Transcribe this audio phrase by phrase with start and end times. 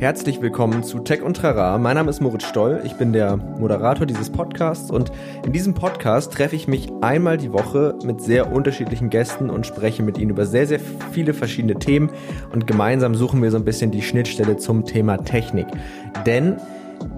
[0.00, 1.76] Herzlich willkommen zu Tech und Trara.
[1.76, 5.12] Mein Name ist Moritz Stoll, ich bin der Moderator dieses Podcasts und
[5.44, 10.02] in diesem Podcast treffe ich mich einmal die Woche mit sehr unterschiedlichen Gästen und spreche
[10.02, 10.80] mit ihnen über sehr, sehr
[11.12, 12.08] viele verschiedene Themen
[12.50, 15.66] und gemeinsam suchen wir so ein bisschen die Schnittstelle zum Thema Technik.
[16.24, 16.56] Denn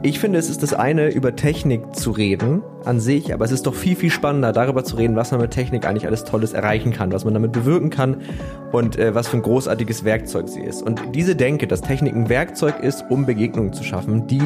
[0.02, 3.66] ich finde, es ist das eine, über Technik zu reden an sich, aber es ist
[3.66, 6.92] doch viel, viel spannender, darüber zu reden, was man mit Technik eigentlich alles Tolles erreichen
[6.92, 8.16] kann, was man damit bewirken kann
[8.72, 10.82] und äh, was für ein großartiges Werkzeug sie ist.
[10.82, 14.42] Und diese Denke, dass Technik ein Werkzeug ist, um Begegnungen zu schaffen, die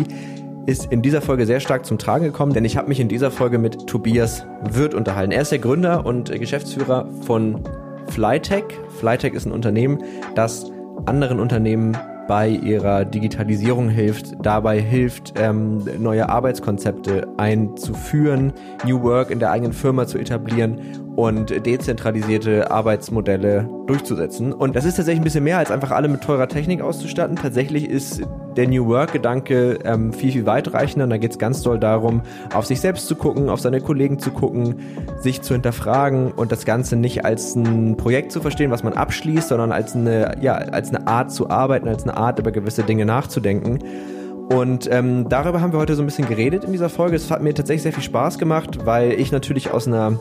[0.66, 3.30] ist in dieser Folge sehr stark zum Tragen gekommen, denn ich habe mich in dieser
[3.30, 5.32] Folge mit Tobias Wirth unterhalten.
[5.32, 7.60] Er ist der Gründer und Geschäftsführer von
[8.08, 8.64] Flytech.
[8.98, 10.02] Flytech ist ein Unternehmen,
[10.34, 10.70] das
[11.06, 18.52] anderen Unternehmen bei ihrer Digitalisierung hilft, dabei hilft, ähm, neue Arbeitskonzepte einzuführen,
[18.84, 24.52] New Work in der eigenen Firma zu etablieren und dezentralisierte Arbeitsmodelle durchzusetzen.
[24.52, 27.36] Und das ist tatsächlich ein bisschen mehr als einfach alle mit teurer Technik auszustatten.
[27.36, 28.22] Tatsächlich ist
[28.56, 31.06] der New Work-Gedanke ähm, viel, viel weitreichender.
[31.06, 32.20] Da geht es ganz doll darum,
[32.54, 34.76] auf sich selbst zu gucken, auf seine Kollegen zu gucken,
[35.18, 39.48] sich zu hinterfragen und das Ganze nicht als ein Projekt zu verstehen, was man abschließt,
[39.48, 43.06] sondern als eine, ja, als eine Art zu arbeiten, als eine Art über gewisse Dinge
[43.06, 43.78] nachzudenken.
[44.50, 47.16] Und ähm, darüber haben wir heute so ein bisschen geredet in dieser Folge.
[47.16, 50.18] Es hat mir tatsächlich sehr viel Spaß gemacht, weil ich natürlich aus einer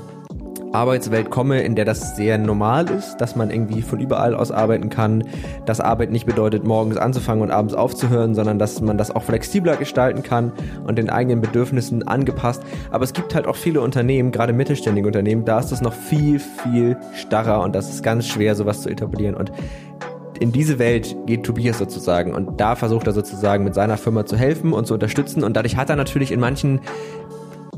[0.76, 4.90] Arbeitswelt komme, in der das sehr normal ist, dass man irgendwie von überall aus arbeiten
[4.90, 5.24] kann,
[5.66, 9.78] dass Arbeit nicht bedeutet, morgens anzufangen und abends aufzuhören, sondern dass man das auch flexibler
[9.78, 10.52] gestalten kann
[10.86, 12.62] und den eigenen Bedürfnissen angepasst.
[12.92, 16.40] Aber es gibt halt auch viele Unternehmen, gerade mittelständige Unternehmen, da ist das noch viel,
[16.40, 19.36] viel starrer und das ist ganz schwer, sowas zu etablieren.
[19.36, 19.52] Und
[20.40, 24.36] in diese Welt geht Tobias sozusagen und da versucht er sozusagen mit seiner Firma zu
[24.36, 26.82] helfen und zu unterstützen und dadurch hat er natürlich in manchen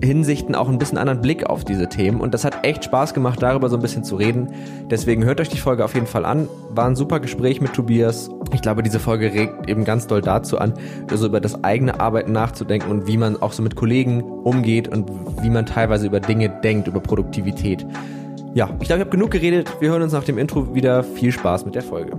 [0.01, 3.41] Hinsichten auch ein bisschen anderen Blick auf diese Themen und das hat echt Spaß gemacht,
[3.41, 4.49] darüber so ein bisschen zu reden.
[4.89, 6.47] Deswegen hört euch die Folge auf jeden Fall an.
[6.69, 8.29] War ein super Gespräch mit Tobias.
[8.53, 10.73] Ich glaube, diese Folge regt eben ganz doll dazu an,
[11.09, 15.09] also über das eigene Arbeiten nachzudenken und wie man auch so mit Kollegen umgeht und
[15.41, 17.85] wie man teilweise über Dinge denkt, über Produktivität.
[18.53, 19.71] Ja, ich glaube, ich habe genug geredet.
[19.79, 21.03] Wir hören uns nach dem Intro wieder.
[21.03, 22.17] Viel Spaß mit der Folge.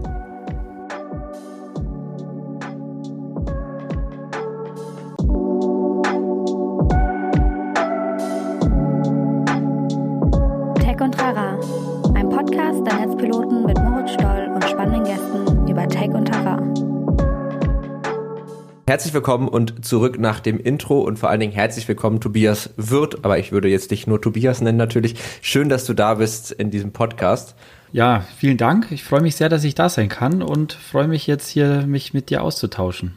[18.88, 23.18] Herzlich willkommen und zurück nach dem Intro und vor allen Dingen herzlich willkommen Tobias Wirth,
[23.22, 25.16] aber ich würde jetzt dich nur Tobias nennen natürlich.
[25.42, 27.54] Schön, dass du da bist in diesem Podcast.
[27.92, 28.90] Ja, vielen Dank.
[28.90, 32.14] Ich freue mich sehr, dass ich da sein kann und freue mich jetzt hier, mich
[32.14, 33.14] mit dir auszutauschen.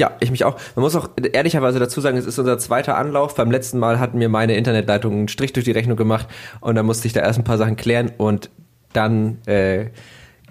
[0.00, 0.56] Ja, ich mich auch.
[0.74, 3.36] Man muss auch ehrlicherweise dazu sagen, es ist unser zweiter Anlauf.
[3.36, 6.26] Beim letzten Mal hatten mir meine Internetleitung einen Strich durch die Rechnung gemacht
[6.60, 8.50] und dann musste ich da erst ein paar Sachen klären und
[8.92, 9.90] dann äh,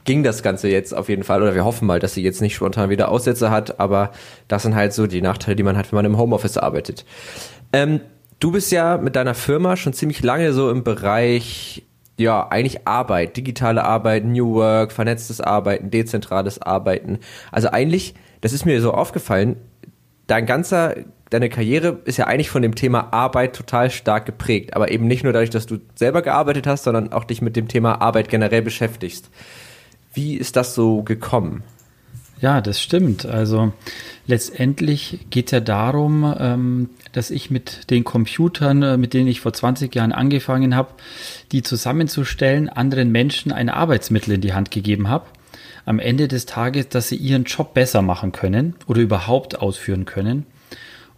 [0.06, 2.56] ging das Ganze jetzt auf jeden Fall, oder wir hoffen mal, dass sie jetzt nicht
[2.56, 4.12] spontan wieder Aussätze hat, aber
[4.48, 7.06] das sind halt so die Nachteile, die man hat, wenn man im Homeoffice arbeitet.
[7.72, 8.02] Ähm,
[8.40, 11.84] du bist ja mit deiner Firma schon ziemlich lange so im Bereich,
[12.18, 17.20] ja, eigentlich Arbeit, digitale Arbeit, New Work, vernetztes Arbeiten, dezentrales Arbeiten.
[17.52, 19.56] Also eigentlich, das ist mir so aufgefallen,
[20.28, 20.96] dein ganzer,
[21.30, 25.24] deine Karriere ist ja eigentlich von dem Thema Arbeit total stark geprägt, aber eben nicht
[25.24, 28.62] nur dadurch, dass du selber gearbeitet hast, sondern auch dich mit dem Thema Arbeit generell
[28.62, 29.30] beschäftigst.
[30.14, 31.64] Wie ist das so gekommen?
[32.44, 33.26] Ja, das stimmt.
[33.26, 33.72] Also
[34.28, 39.40] letztendlich geht es ja darum, ähm, dass ich mit den Computern, äh, mit denen ich
[39.40, 40.90] vor 20 Jahren angefangen habe,
[41.54, 45.28] die zusammenzustellen, anderen Menschen ein Arbeitsmittel in die Hand gegeben habe.
[45.86, 50.46] Am Ende des Tages, dass sie ihren Job besser machen können oder überhaupt ausführen können.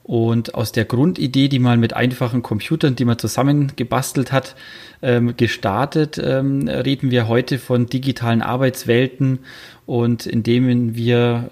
[0.06, 4.56] Und aus der Grundidee, die man mit einfachen Computern, die man zusammengebastelt hat,
[5.02, 9.40] ähm, gestartet, ähm, reden wir heute von digitalen Arbeitswelten
[9.88, 11.50] und indem wir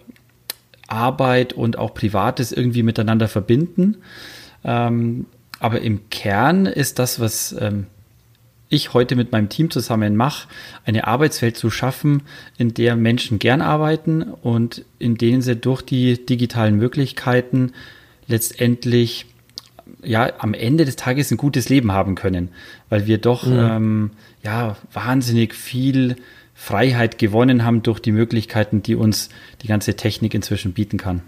[0.88, 3.98] Arbeit und auch Privates irgendwie miteinander verbinden.
[4.64, 5.26] Ähm,
[5.60, 7.88] aber im Kern ist das, was ähm,
[8.70, 10.48] ich heute mit meinem Team zusammen mache,
[10.86, 12.22] eine Arbeitswelt zu schaffen,
[12.60, 17.72] in der Menschen gern arbeiten und in denen sie durch die digitalen Möglichkeiten
[18.28, 19.26] letztendlich
[20.02, 22.50] ja am Ende des Tages ein gutes Leben haben können,
[22.90, 23.60] weil wir doch mhm.
[23.60, 24.12] ähm,
[24.44, 26.16] ja wahnsinnig viel
[26.54, 29.30] Freiheit gewonnen haben durch die Möglichkeiten, die uns
[29.62, 31.22] die ganze Technik inzwischen bieten kann.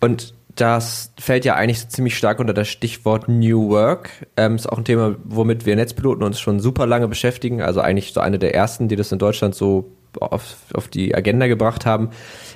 [0.00, 4.10] Und das fällt ja eigentlich so ziemlich stark unter das Stichwort New Work.
[4.36, 7.60] Ähm, ist auch ein Thema, womit wir Netzpiloten uns schon super lange beschäftigen.
[7.62, 9.90] Also eigentlich so eine der ersten, die das in Deutschland so
[10.20, 12.10] auf, auf die Agenda gebracht haben.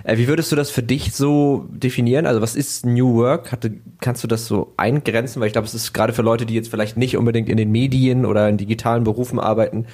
[0.04, 2.26] Äh, wie würdest du das für dich so definieren?
[2.26, 3.52] Also was ist New Work?
[3.52, 5.40] Hatte, kannst du das so eingrenzen?
[5.40, 7.70] Weil ich glaube, es ist gerade für Leute, die jetzt vielleicht nicht unbedingt in den
[7.70, 9.86] Medien oder in digitalen Berufen arbeiten,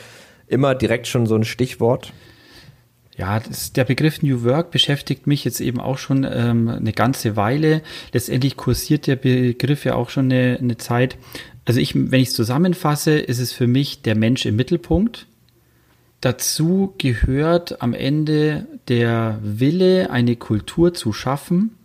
[0.46, 2.12] immer direkt schon so ein Stichwort.
[3.16, 7.34] Ja, das, der Begriff New Work beschäftigt mich jetzt eben auch schon ähm, eine ganze
[7.34, 7.82] Weile.
[8.12, 11.16] Letztendlich kursiert der Begriff ja auch schon eine, eine Zeit.
[11.64, 15.26] Also ich, wenn ich es zusammenfasse, ist es für mich der Mensch im Mittelpunkt.
[16.20, 21.76] Dazu gehört am Ende der Wille, eine Kultur zu schaffen,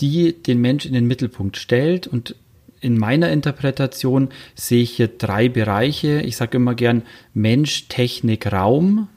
[0.00, 2.06] die den Mensch in den Mittelpunkt stellt.
[2.06, 2.36] Und
[2.80, 6.20] in meiner Interpretation sehe ich hier drei Bereiche.
[6.20, 9.08] Ich sage immer gern Mensch, Technik, Raum.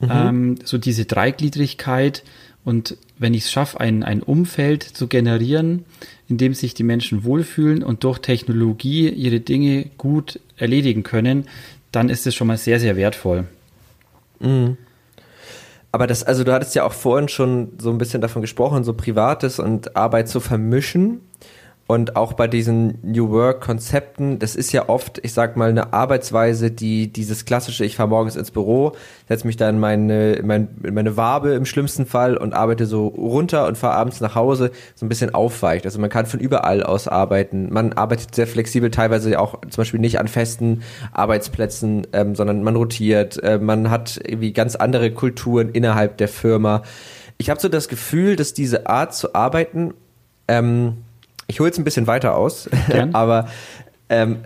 [0.00, 0.10] Mhm.
[0.10, 2.24] Ähm, so diese Dreigliedrigkeit.
[2.64, 5.84] Und wenn ich es schaffe, ein, ein Umfeld zu generieren,
[6.28, 11.46] in dem sich die Menschen wohlfühlen und durch Technologie ihre Dinge gut erledigen können,
[11.96, 13.46] dann ist es schon mal sehr, sehr wertvoll.
[14.38, 14.76] Mhm.
[15.92, 18.92] Aber das, also du hattest ja auch vorhin schon so ein bisschen davon gesprochen, so
[18.92, 21.22] Privates und Arbeit zu vermischen.
[21.88, 26.72] Und auch bei diesen New Work-Konzepten, das ist ja oft, ich sag mal, eine Arbeitsweise,
[26.72, 28.96] die dieses klassische, ich fahre morgens ins Büro,
[29.28, 32.86] setze mich da in meine, in meine, in meine Wabe im schlimmsten Fall und arbeite
[32.86, 35.84] so runter und fahre abends nach Hause, so ein bisschen aufweicht.
[35.84, 37.72] Also man kann von überall aus arbeiten.
[37.72, 40.82] Man arbeitet sehr flexibel, teilweise auch zum Beispiel nicht an festen
[41.12, 43.40] Arbeitsplätzen, ähm, sondern man rotiert.
[43.44, 46.82] Äh, man hat irgendwie ganz andere Kulturen innerhalb der Firma.
[47.38, 49.94] Ich habe so das Gefühl, dass diese Art zu arbeiten,
[50.48, 51.04] ähm,
[51.46, 52.68] ich hole jetzt ein bisschen weiter aus,
[53.12, 53.48] aber
[54.08, 54.38] ähm,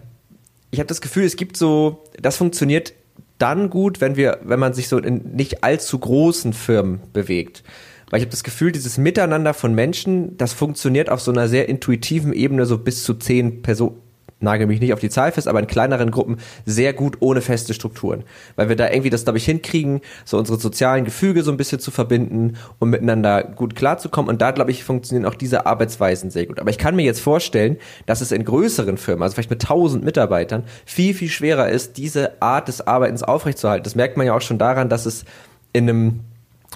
[0.70, 2.92] ich habe das Gefühl, es gibt so, das funktioniert
[3.38, 7.64] dann gut, wenn wir, wenn man sich so in nicht allzu großen Firmen bewegt.
[8.10, 11.68] Weil ich habe das Gefühl, dieses Miteinander von Menschen, das funktioniert auf so einer sehr
[11.68, 13.96] intuitiven Ebene, so bis zu zehn Personen,
[14.40, 17.74] nagel mich nicht auf die Zahl fest, aber in kleineren Gruppen sehr gut ohne feste
[17.74, 18.24] Strukturen.
[18.56, 21.80] Weil wir da irgendwie das, glaube ich, hinkriegen, so unsere sozialen Gefüge so ein bisschen
[21.80, 24.30] zu verbinden und miteinander gut klarzukommen.
[24.30, 26.58] Und da, glaube ich, funktionieren auch diese Arbeitsweisen sehr gut.
[26.58, 27.76] Aber ich kann mir jetzt vorstellen,
[28.06, 32.40] dass es in größeren Firmen, also vielleicht mit tausend Mitarbeitern, viel, viel schwerer ist, diese
[32.40, 33.84] Art des Arbeitens aufrechtzuerhalten.
[33.84, 35.24] Das merkt man ja auch schon daran, dass es
[35.72, 36.20] in einem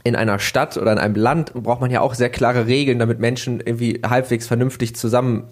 [0.02, 3.20] in einer Stadt oder in einem Land braucht man ja auch sehr klare Regeln, damit
[3.20, 5.44] Menschen irgendwie halbwegs vernünftig zusammen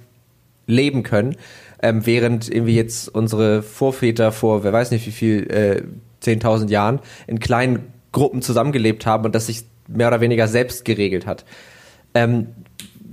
[0.66, 1.36] leben können
[1.82, 5.82] ähm, während irgendwie jetzt unsere Vorväter vor, wer weiß nicht wie viel, äh,
[6.22, 11.26] 10.000 Jahren in kleinen Gruppen zusammengelebt haben und das sich mehr oder weniger selbst geregelt
[11.26, 11.44] hat.
[12.14, 12.48] Ähm,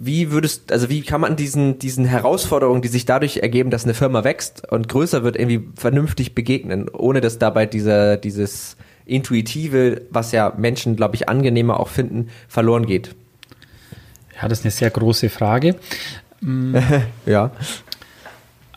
[0.01, 3.93] wie würdest, also wie kann man diesen, diesen Herausforderungen, die sich dadurch ergeben, dass eine
[3.93, 10.31] Firma wächst und größer wird, irgendwie vernünftig begegnen, ohne dass dabei dieser, dieses Intuitive, was
[10.31, 13.15] ja Menschen, glaube ich, angenehmer auch finden, verloren geht?
[14.41, 15.75] Ja, das ist eine sehr große Frage.
[17.25, 17.51] ja.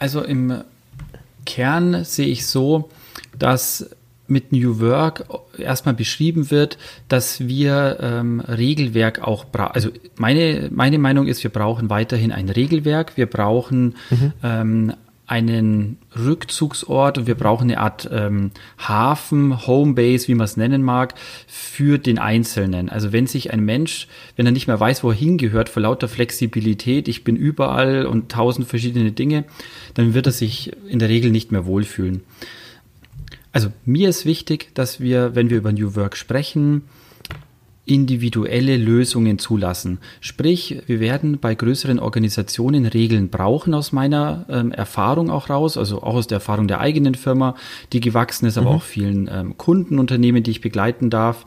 [0.03, 0.65] Also im
[1.47, 2.91] Kern sehe ich so,
[3.39, 3.89] dass
[4.27, 5.27] mit New Work
[5.57, 6.77] erstmal beschrieben wird,
[7.07, 9.77] dass wir ähm, Regelwerk auch brauchen.
[9.77, 14.33] Also meine, meine Meinung ist, wir brauchen weiterhin ein Regelwerk, wir brauchen mhm.
[14.43, 14.95] ähm,
[15.33, 21.15] einen Rückzugsort und wir brauchen eine Art ähm, Hafen, Homebase, wie man es nennen mag,
[21.47, 22.91] für den Einzelnen.
[22.91, 26.07] Also wenn sich ein Mensch, wenn er nicht mehr weiß, wo er hingehört, vor lauter
[26.07, 29.45] Flexibilität, ich bin überall und tausend verschiedene Dinge,
[29.95, 32.21] dann wird er sich in der Regel nicht mehr wohlfühlen.
[33.53, 36.83] Also mir ist wichtig, dass wir, wenn wir über New Work sprechen,
[37.85, 39.99] individuelle Lösungen zulassen.
[40.21, 46.03] Sprich, wir werden bei größeren Organisationen Regeln brauchen aus meiner ähm, Erfahrung auch raus, also
[46.03, 47.57] auch aus der Erfahrung der eigenen Firma,
[47.93, 48.77] die gewachsen ist, aber mhm.
[48.77, 51.45] auch vielen ähm, Kundenunternehmen, die ich begleiten darf,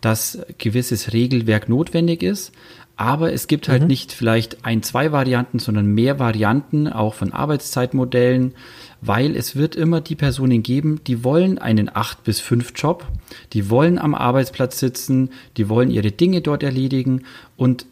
[0.00, 2.52] dass gewisses Regelwerk notwendig ist.
[2.96, 3.88] Aber es gibt halt mhm.
[3.88, 8.54] nicht vielleicht ein, zwei Varianten, sondern mehr Varianten, auch von Arbeitszeitmodellen,
[9.00, 13.06] weil es wird immer die Personen geben, die wollen einen 8 bis 5 Job,
[13.52, 17.24] die wollen am Arbeitsplatz sitzen, die wollen ihre Dinge dort erledigen
[17.56, 17.86] und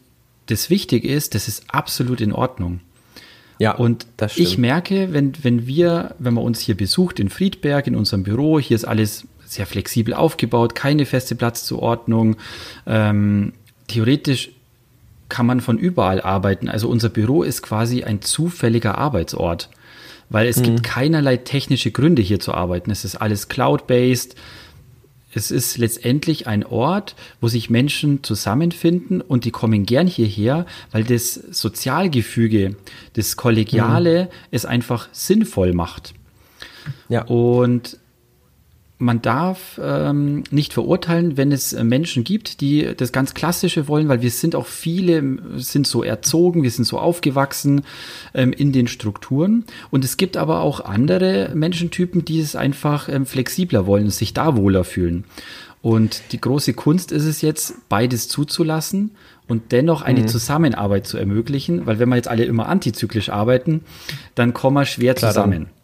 [0.45, 2.79] das Wichtige ist, das ist absolut in Ordnung.
[3.59, 7.95] Ja, und ich merke, wenn, wenn wir, wenn man uns hier besucht in Friedberg, in
[7.95, 12.37] unserem Büro, hier ist alles sehr flexibel aufgebaut, keine feste Platzzuordnung.
[12.87, 13.53] Ähm,
[13.87, 14.51] theoretisch
[15.27, 16.69] kann man von überall arbeiten.
[16.69, 19.69] Also unser Büro ist quasi ein zufälliger Arbeitsort
[20.29, 20.63] weil es mhm.
[20.63, 22.91] gibt keinerlei technische Gründe hier zu arbeiten.
[22.91, 24.35] Es ist alles cloud-based.
[25.31, 31.03] Es ist letztendlich ein Ort, wo sich Menschen zusammenfinden und die kommen gern hierher, weil
[31.03, 32.75] das Sozialgefüge,
[33.13, 34.29] das Kollegiale mhm.
[34.49, 36.15] es einfach sinnvoll macht.
[37.09, 37.25] Ja.
[37.25, 37.98] Und
[39.01, 44.09] man darf ähm, nicht verurteilen, wenn es äh, Menschen gibt, die das ganz Klassische wollen,
[44.09, 47.83] weil wir sind auch viele, sind so erzogen, wir sind so aufgewachsen
[48.33, 49.63] ähm, in den Strukturen.
[49.89, 54.33] Und es gibt aber auch andere Menschentypen, die es einfach ähm, flexibler wollen und sich
[54.33, 55.23] da wohler fühlen.
[55.81, 59.11] Und die große Kunst ist es jetzt, beides zuzulassen
[59.47, 60.27] und dennoch eine mhm.
[60.27, 63.81] Zusammenarbeit zu ermöglichen, weil wenn wir jetzt alle immer antizyklisch arbeiten,
[64.35, 65.67] dann kommen wir schwer Klar, zusammen.
[65.67, 65.78] Dann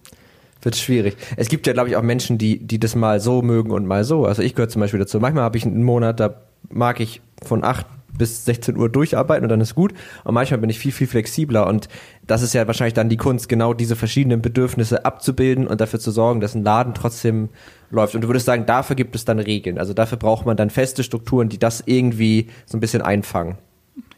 [0.66, 1.16] wird schwierig.
[1.38, 4.04] Es gibt ja, glaube ich, auch Menschen, die, die das mal so mögen und mal
[4.04, 4.26] so.
[4.26, 5.20] Also ich gehöre zum Beispiel dazu.
[5.20, 7.86] Manchmal habe ich einen Monat, da mag ich von acht
[8.18, 9.94] bis 16 Uhr durcharbeiten und dann ist gut.
[10.24, 11.68] Und manchmal bin ich viel, viel flexibler.
[11.68, 11.90] Und
[12.26, 16.12] das ist ja wahrscheinlich dann die Kunst, genau diese verschiedenen Bedürfnisse abzubilden und dafür zu
[16.12, 17.50] sorgen, dass ein Laden trotzdem
[17.92, 18.16] läuft.
[18.16, 19.78] Und du würdest sagen, dafür gibt es dann Regeln.
[19.78, 23.58] Also dafür braucht man dann feste Strukturen, die das irgendwie so ein bisschen einfangen.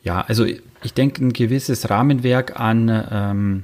[0.03, 3.63] Ja, also ich denke, ein gewisses Rahmenwerk an ähm,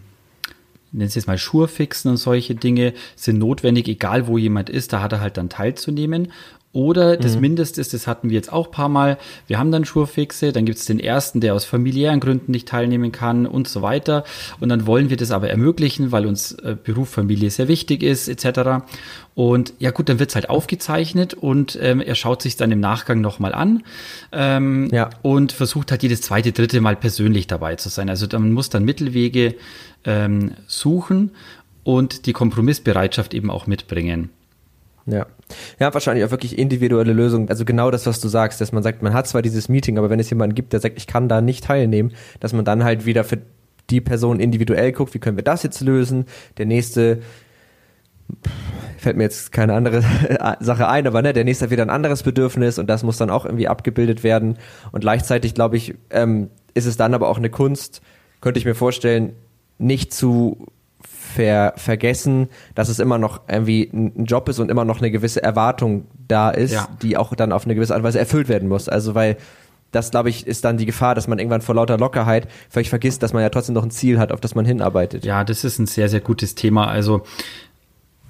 [0.93, 5.01] nennen Sie es mal Schurfixen und solche Dinge sind notwendig, egal wo jemand ist, da
[5.01, 6.29] hat er halt dann teilzunehmen.
[6.73, 7.41] Oder das mhm.
[7.41, 10.79] Mindeste ist, das hatten wir jetzt auch paar Mal, wir haben dann Schurfixe, dann gibt
[10.79, 14.23] es den ersten, der aus familiären Gründen nicht teilnehmen kann und so weiter.
[14.59, 18.27] Und dann wollen wir das aber ermöglichen, weil uns äh, Beruf, Familie sehr wichtig ist,
[18.27, 18.83] etc.
[19.35, 23.21] Und ja gut, dann wird's halt aufgezeichnet und ähm, er schaut sich dann im Nachgang
[23.21, 23.83] nochmal an
[24.31, 25.11] ähm, ja.
[25.21, 28.09] und versucht halt jedes zweite, dritte Mal persönlich dabei zu sein.
[28.09, 29.53] Also man muss dann Mittelwege
[30.05, 31.31] ähm, suchen
[31.83, 34.29] und die Kompromissbereitschaft eben auch mitbringen.
[35.05, 35.25] Ja.
[35.79, 37.49] Ja, wahrscheinlich auch wirklich individuelle Lösungen.
[37.49, 40.09] Also genau das, was du sagst, dass man sagt, man hat zwar dieses Meeting, aber
[40.09, 43.05] wenn es jemanden gibt, der sagt, ich kann da nicht teilnehmen, dass man dann halt
[43.05, 43.39] wieder für
[43.89, 46.25] die Person individuell guckt, wie können wir das jetzt lösen?
[46.57, 47.19] Der nächste
[48.97, 50.01] fällt mir jetzt keine andere
[50.61, 53.29] Sache ein, aber ne, der nächste hat wieder ein anderes Bedürfnis und das muss dann
[53.29, 54.57] auch irgendwie abgebildet werden.
[54.91, 58.01] Und gleichzeitig, glaube ich, ähm, ist es dann aber auch eine Kunst,
[58.39, 59.33] könnte ich mir vorstellen,
[59.77, 60.67] nicht zu
[61.03, 65.41] ver vergessen, dass es immer noch irgendwie ein Job ist und immer noch eine gewisse
[65.41, 66.87] Erwartung da ist, ja.
[67.01, 68.87] die auch dann auf eine gewisse Art und Weise erfüllt werden muss.
[68.87, 69.37] Also weil
[69.91, 73.21] das, glaube ich, ist dann die Gefahr, dass man irgendwann vor lauter Lockerheit vielleicht vergisst,
[73.23, 75.23] dass man ja trotzdem noch ein Ziel hat, auf das man hinarbeitet.
[75.23, 76.87] Ja, das ist ein sehr, sehr gutes Thema.
[76.87, 77.21] Also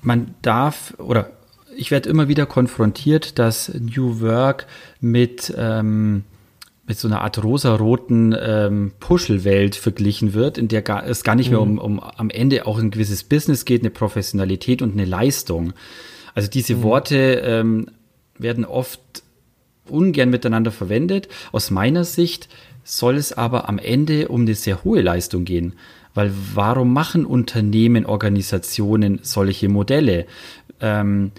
[0.01, 1.29] man darf oder
[1.75, 4.67] ich werde immer wieder konfrontiert, dass New Work
[4.99, 6.25] mit ähm,
[6.85, 11.49] mit so einer Art rosaroten ähm, Puschelwelt verglichen wird, in der gar, es gar nicht
[11.49, 11.79] mehr um, mhm.
[11.79, 15.73] um am Ende auch ein gewisses Business geht, eine Professionalität und eine Leistung.
[16.35, 16.83] Also diese mhm.
[16.83, 17.87] Worte ähm,
[18.37, 18.99] werden oft
[19.87, 21.29] ungern miteinander verwendet.
[21.51, 22.49] Aus meiner Sicht
[22.83, 25.73] soll es aber am Ende um eine sehr hohe Leistung gehen.
[26.13, 30.25] Weil warum machen Unternehmen, Organisationen solche Modelle?
[30.79, 31.31] Ähm,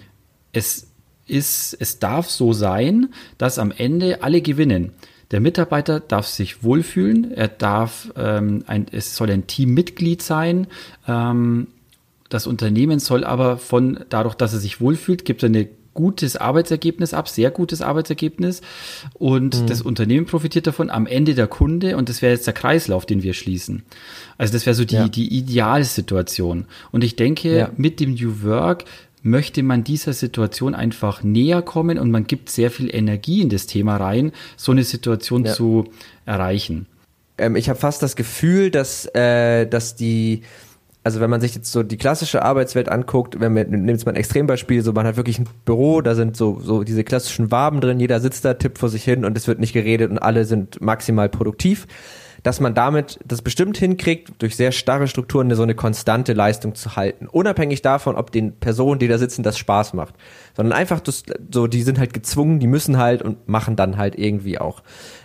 [0.51, 0.87] es
[1.27, 4.91] ist, es darf so sein, dass am Ende alle gewinnen.
[5.31, 10.67] Der Mitarbeiter darf sich wohlfühlen, er darf, ähm, ein, es soll ein Teammitglied sein.
[11.07, 11.67] Ähm,
[12.29, 17.13] das Unternehmen soll aber von, dadurch, dass er sich wohlfühlt, gibt er ein gutes Arbeitsergebnis
[17.13, 18.61] ab, sehr gutes Arbeitsergebnis.
[19.13, 19.67] Und mhm.
[19.67, 21.97] das Unternehmen profitiert davon, am Ende der Kunde.
[21.97, 23.83] Und das wäre jetzt der Kreislauf, den wir schließen.
[24.37, 25.07] Also das wäre so die, ja.
[25.07, 26.65] die Idealsituation.
[26.91, 27.71] Und ich denke, ja.
[27.77, 28.85] mit dem New Work
[29.25, 33.65] möchte man dieser Situation einfach näher kommen und man gibt sehr viel Energie in das
[33.65, 35.53] Thema rein, so eine Situation ja.
[35.53, 35.85] zu
[36.25, 36.85] erreichen.
[37.39, 40.43] Ähm, ich habe fast das Gefühl, dass, äh, dass die
[41.03, 44.15] also wenn man sich jetzt so die klassische Arbeitswelt anguckt, wenn man nimmt mal ein
[44.15, 47.99] Extrembeispiel, so man hat wirklich ein Büro, da sind so so diese klassischen Waben drin,
[47.99, 50.81] jeder sitzt da, tippt vor sich hin und es wird nicht geredet und alle sind
[50.81, 51.85] maximal produktiv
[52.45, 56.95] dass man damit das bestimmt hinkriegt, durch sehr starre Strukturen so eine konstante Leistung zu
[56.95, 57.25] halten.
[57.25, 60.13] Unabhängig davon, ob den Personen, die da sitzen, das Spaß macht.
[60.55, 64.15] Sondern einfach das, so, die sind halt gezwungen, die müssen halt und machen dann halt
[64.15, 64.83] irgendwie auch.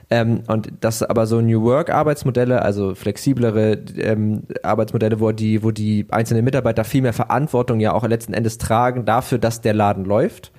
[0.09, 5.73] Ähm, und das aber so New Work Arbeitsmodelle, also flexiblere ähm, Arbeitsmodelle, wo die, wo
[5.73, 10.07] die einzelnen Mitarbeiter viel mehr Verantwortung ja auch letzten Endes tragen dafür, dass der Laden
[10.07, 10.53] läuft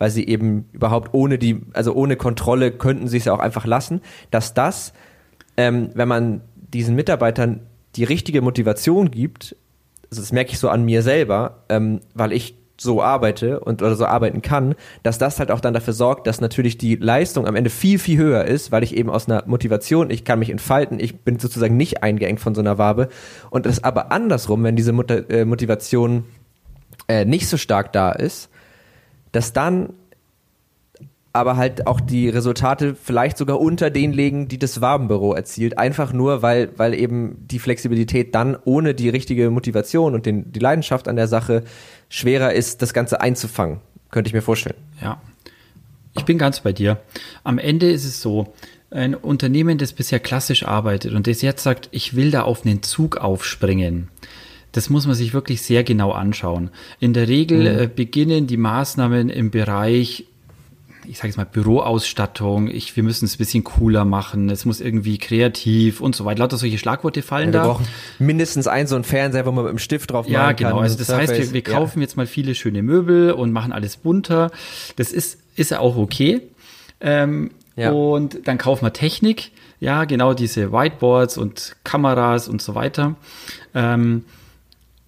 [0.00, 3.66] weil sie eben überhaupt ohne die, also ohne Kontrolle könnten sie es ja auch einfach
[3.66, 4.00] lassen,
[4.30, 4.92] dass das
[5.58, 7.60] ähm, wenn man diesen Mitarbeitern
[7.96, 9.56] die richtige Motivation gibt,
[10.08, 13.96] also das merke ich so an mir selber, ähm, weil ich so arbeite und oder
[13.96, 17.56] so arbeiten kann, dass das halt auch dann dafür sorgt, dass natürlich die Leistung am
[17.56, 21.00] Ende viel, viel höher ist, weil ich eben aus einer Motivation, ich kann mich entfalten,
[21.00, 23.08] ich bin sozusagen nicht eingeengt von so einer Wabe.
[23.50, 26.24] Und das aber andersrum, wenn diese Mut äh, Motivation
[27.08, 28.48] äh, nicht so stark da ist,
[29.32, 29.92] dass dann
[31.32, 35.78] aber halt auch die Resultate vielleicht sogar unter den legen, die das Wabenbüro erzielt.
[35.78, 40.60] Einfach nur, weil, weil eben die Flexibilität dann ohne die richtige Motivation und den, die
[40.60, 41.64] Leidenschaft an der Sache
[42.08, 43.80] schwerer ist, das Ganze einzufangen.
[44.10, 44.78] Könnte ich mir vorstellen.
[45.02, 45.20] Ja.
[46.16, 46.98] Ich bin ganz bei dir.
[47.44, 48.52] Am Ende ist es so,
[48.90, 52.82] ein Unternehmen, das bisher klassisch arbeitet und das jetzt sagt, ich will da auf einen
[52.82, 54.08] Zug aufspringen,
[54.72, 56.70] das muss man sich wirklich sehr genau anschauen.
[57.00, 57.80] In der Regel mhm.
[57.80, 60.26] äh, beginnen die Maßnahmen im Bereich
[61.08, 64.80] ich sage jetzt mal, Büroausstattung, ich, wir müssen es ein bisschen cooler machen, es muss
[64.80, 66.40] irgendwie kreativ und so weiter.
[66.40, 67.66] Lauter solche Schlagworte fallen ja, wir da.
[67.66, 67.86] Brauchen
[68.18, 70.70] mindestens ein so ein Fernseher, wo man mit dem Stift drauf ja, genau.
[70.70, 70.78] kann.
[70.80, 71.30] Also das Surface.
[71.30, 72.02] heißt, wir, wir kaufen ja.
[72.02, 74.50] jetzt mal viele schöne Möbel und machen alles bunter.
[74.96, 76.42] Das ist, ist ja auch okay.
[77.00, 77.92] Ähm, ja.
[77.92, 79.52] Und dann kaufen wir Technik.
[79.80, 83.14] Ja, genau diese Whiteboards und Kameras und so weiter.
[83.74, 84.24] Ähm,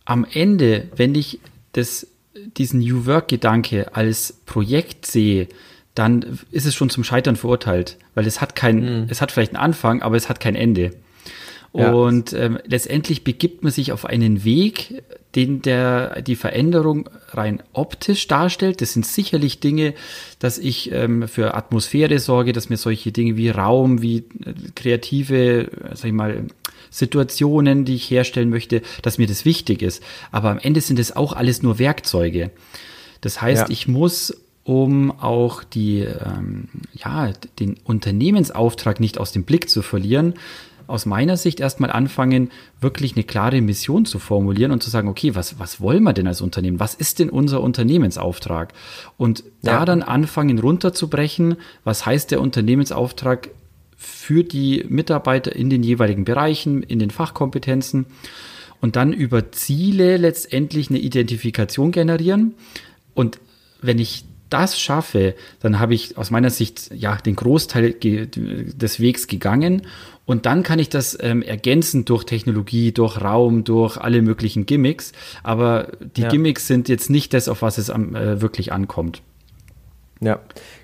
[0.04, 1.40] am Ende, wenn ich
[1.73, 2.07] das,
[2.57, 5.49] diesen New Work-Gedanke als Projekt sehe,
[6.00, 9.07] dann ist es schon zum Scheitern verurteilt, weil es hat kein, mhm.
[9.11, 10.92] es hat vielleicht einen Anfang, aber es hat kein Ende.
[11.73, 11.92] Ja.
[11.92, 15.02] Und ähm, letztendlich begibt man sich auf einen Weg,
[15.37, 18.80] den der die Veränderung rein optisch darstellt.
[18.80, 19.95] Das sind sicherlich Dinge,
[20.38, 25.71] dass ich ähm, für Atmosphäre sorge, dass mir solche Dinge wie Raum, wie äh, kreative,
[25.95, 26.47] sag ich mal,
[26.90, 30.02] Situationen, die ich herstellen möchte, dass mir das wichtig ist.
[30.33, 32.50] Aber am Ende sind es auch alles nur Werkzeuge.
[33.21, 33.71] Das heißt, ja.
[33.71, 34.35] ich muss
[34.71, 40.35] um auch die, ähm, ja, den Unternehmensauftrag nicht aus dem Blick zu verlieren,
[40.87, 45.35] aus meiner Sicht erstmal anfangen, wirklich eine klare Mission zu formulieren und zu sagen, okay,
[45.35, 46.79] was, was wollen wir denn als Unternehmen?
[46.79, 48.73] Was ist denn unser Unternehmensauftrag?
[49.17, 49.79] Und ja.
[49.79, 53.50] da dann anfangen runterzubrechen, was heißt der Unternehmensauftrag
[53.97, 58.07] für die Mitarbeiter in den jeweiligen Bereichen, in den Fachkompetenzen
[58.81, 62.55] und dann über Ziele letztendlich eine Identifikation generieren.
[63.15, 63.41] Und
[63.83, 69.26] wenn ich das schaffe, dann habe ich aus meiner Sicht ja den Großteil des Wegs
[69.26, 69.83] gegangen
[70.30, 75.11] und dann kann ich das ähm, ergänzen durch Technologie, durch Raum, durch alle möglichen Gimmicks.
[75.42, 76.28] Aber die ja.
[76.28, 79.23] Gimmicks sind jetzt nicht das, auf was es am, äh, wirklich ankommt.
[80.23, 80.38] Ja,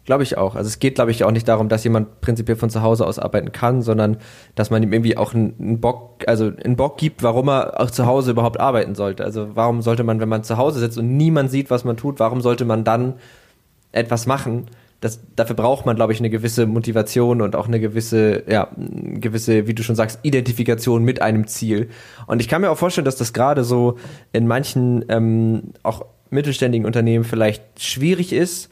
[0.07, 0.57] glaube ich auch.
[0.57, 3.19] Also es geht, glaube ich, auch nicht darum, dass jemand prinzipiell von zu Hause aus
[3.19, 4.17] arbeiten kann, sondern
[4.55, 7.91] dass man ihm irgendwie auch einen, einen Bock, also einen Bock gibt, warum er auch
[7.91, 9.25] zu Hause überhaupt arbeiten sollte.
[9.25, 12.19] Also warum sollte man, wenn man zu Hause sitzt und niemand sieht, was man tut,
[12.19, 13.15] warum sollte man dann
[13.97, 14.67] etwas machen?
[15.01, 19.67] das, dafür braucht man, glaube ich, eine gewisse Motivation und auch eine gewisse, ja, gewisse,
[19.67, 21.91] wie du schon sagst, Identifikation mit einem Ziel.
[22.27, 23.99] Und ich kann mir auch vorstellen, dass das gerade so
[24.33, 28.71] in manchen ähm, auch mittelständigen Unternehmen vielleicht schwierig ist,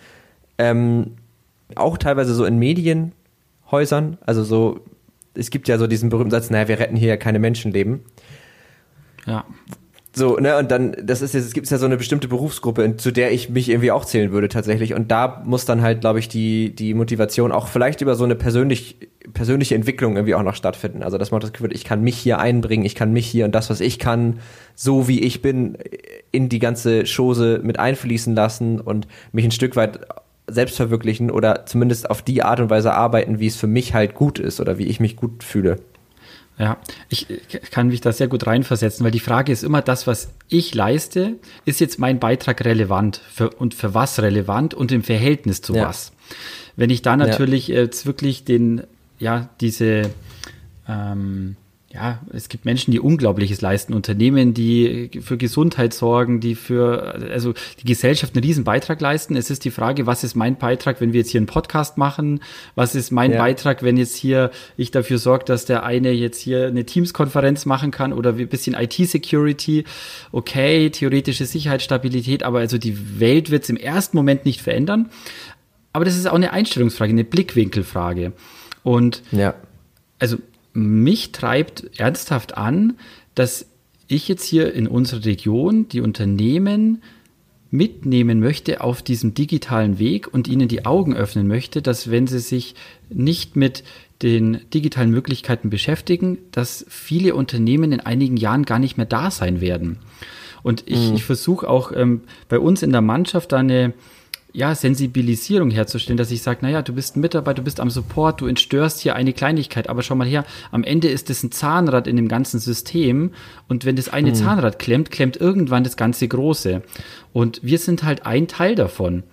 [0.56, 1.16] ähm,
[1.76, 4.16] auch teilweise so in Medienhäusern.
[4.24, 4.80] Also so,
[5.34, 8.00] es gibt ja so diesen berühmten Satz, naja, wir retten hier ja keine Menschenleben.
[9.26, 9.44] Ja.
[10.16, 13.10] So, ne, und dann, das ist jetzt, es gibt ja so eine bestimmte Berufsgruppe, zu
[13.10, 14.94] der ich mich irgendwie auch zählen würde tatsächlich.
[14.94, 18.36] Und da muss dann halt, glaube ich, die, die Motivation auch vielleicht über so eine
[18.36, 18.96] persönlich,
[19.32, 21.02] persönliche Entwicklung irgendwie auch noch stattfinden.
[21.02, 23.44] Also, dass man das Gefühl hat, ich kann mich hier einbringen, ich kann mich hier
[23.44, 24.38] und das, was ich kann,
[24.76, 25.76] so wie ich bin,
[26.30, 29.98] in die ganze Chose mit einfließen lassen und mich ein Stück weit
[30.46, 34.14] selbst verwirklichen oder zumindest auf die Art und Weise arbeiten, wie es für mich halt
[34.14, 35.78] gut ist oder wie ich mich gut fühle.
[36.56, 36.76] Ja,
[37.08, 37.26] ich
[37.72, 41.34] kann mich da sehr gut reinversetzen, weil die Frage ist immer, das, was ich leiste,
[41.64, 45.88] ist jetzt mein Beitrag relevant für, und für was relevant und im Verhältnis zu ja.
[45.88, 46.12] was.
[46.76, 47.76] Wenn ich da natürlich ja.
[47.80, 48.82] jetzt wirklich den,
[49.18, 50.10] ja, diese,
[50.88, 51.56] ähm,
[51.94, 57.54] ja, es gibt Menschen, die Unglaubliches leisten, Unternehmen, die für Gesundheit sorgen, die für, also
[57.80, 59.36] die Gesellschaft einen riesen Beitrag leisten.
[59.36, 62.40] Es ist die Frage, was ist mein Beitrag, wenn wir jetzt hier einen Podcast machen?
[62.74, 63.38] Was ist mein ja.
[63.38, 67.92] Beitrag, wenn jetzt hier ich dafür sorge, dass der eine jetzt hier eine Teams-Konferenz machen
[67.92, 69.84] kann oder ein bisschen IT-Security?
[70.32, 75.10] Okay, theoretische Sicherheitsstabilität, aber also die Welt wird es im ersten Moment nicht verändern.
[75.92, 78.32] Aber das ist auch eine Einstellungsfrage, eine Blickwinkelfrage.
[78.82, 79.54] Und ja.
[80.18, 80.38] also
[80.74, 82.94] mich treibt ernsthaft an,
[83.34, 83.66] dass
[84.06, 87.02] ich jetzt hier in unserer Region die Unternehmen
[87.70, 92.38] mitnehmen möchte auf diesem digitalen Weg und ihnen die Augen öffnen möchte, dass wenn sie
[92.38, 92.74] sich
[93.08, 93.82] nicht mit
[94.22, 99.60] den digitalen Möglichkeiten beschäftigen, dass viele Unternehmen in einigen Jahren gar nicht mehr da sein
[99.60, 99.98] werden.
[100.62, 101.16] Und ich, mhm.
[101.16, 103.92] ich versuche auch ähm, bei uns in der Mannschaft eine,
[104.54, 108.40] ja, Sensibilisierung herzustellen, dass ich sage, naja, du bist ein Mitarbeiter, du bist am Support,
[108.40, 112.06] du entstörst hier eine Kleinigkeit, aber schau mal her, am Ende ist es ein Zahnrad
[112.06, 113.32] in dem ganzen System
[113.66, 114.36] und wenn das eine hm.
[114.36, 116.82] Zahnrad klemmt, klemmt irgendwann das ganze große.
[117.32, 119.24] Und wir sind halt ein Teil davon.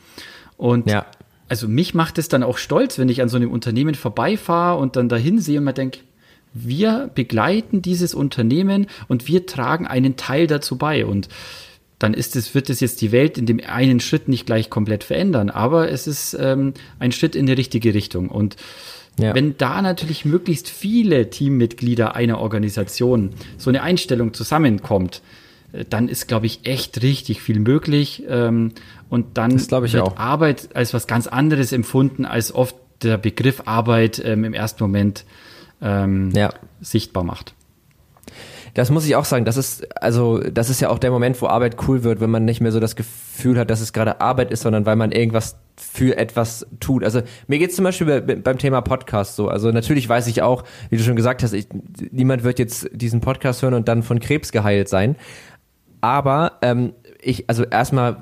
[0.57, 1.05] Und ja.
[1.47, 4.95] also mich macht es dann auch stolz, wenn ich an so einem Unternehmen vorbeifahre und
[4.95, 5.99] dann dahin sehe und mir denke,
[6.53, 11.05] wir begleiten dieses Unternehmen und wir tragen einen Teil dazu bei.
[11.05, 11.29] Und
[12.01, 15.03] dann ist es, wird es jetzt die Welt in dem einen Schritt nicht gleich komplett
[15.03, 18.29] verändern, aber es ist ähm, ein Schritt in die richtige Richtung.
[18.29, 18.55] Und
[19.19, 19.35] ja.
[19.35, 25.21] wenn da natürlich möglichst viele Teammitglieder einer Organisation so eine Einstellung zusammenkommt,
[25.73, 28.23] äh, dann ist, glaube ich, echt richtig viel möglich.
[28.27, 28.71] Ähm,
[29.09, 30.17] und dann wird auch.
[30.17, 35.23] Arbeit als was ganz anderes empfunden, als oft der Begriff Arbeit ähm, im ersten Moment
[35.83, 36.51] ähm, ja.
[36.81, 37.53] sichtbar macht.
[38.73, 41.47] Das muss ich auch sagen, das ist, also, das ist ja auch der Moment, wo
[41.47, 44.51] Arbeit cool wird, wenn man nicht mehr so das Gefühl hat, dass es gerade Arbeit
[44.51, 47.03] ist, sondern weil man irgendwas für etwas tut.
[47.03, 49.47] Also mir geht's zum Beispiel bei, beim Thema Podcast so.
[49.47, 51.67] Also natürlich weiß ich auch, wie du schon gesagt hast, ich,
[52.12, 55.15] niemand wird jetzt diesen Podcast hören und dann von Krebs geheilt sein.
[56.01, 58.17] Aber ähm, ich, also erstmal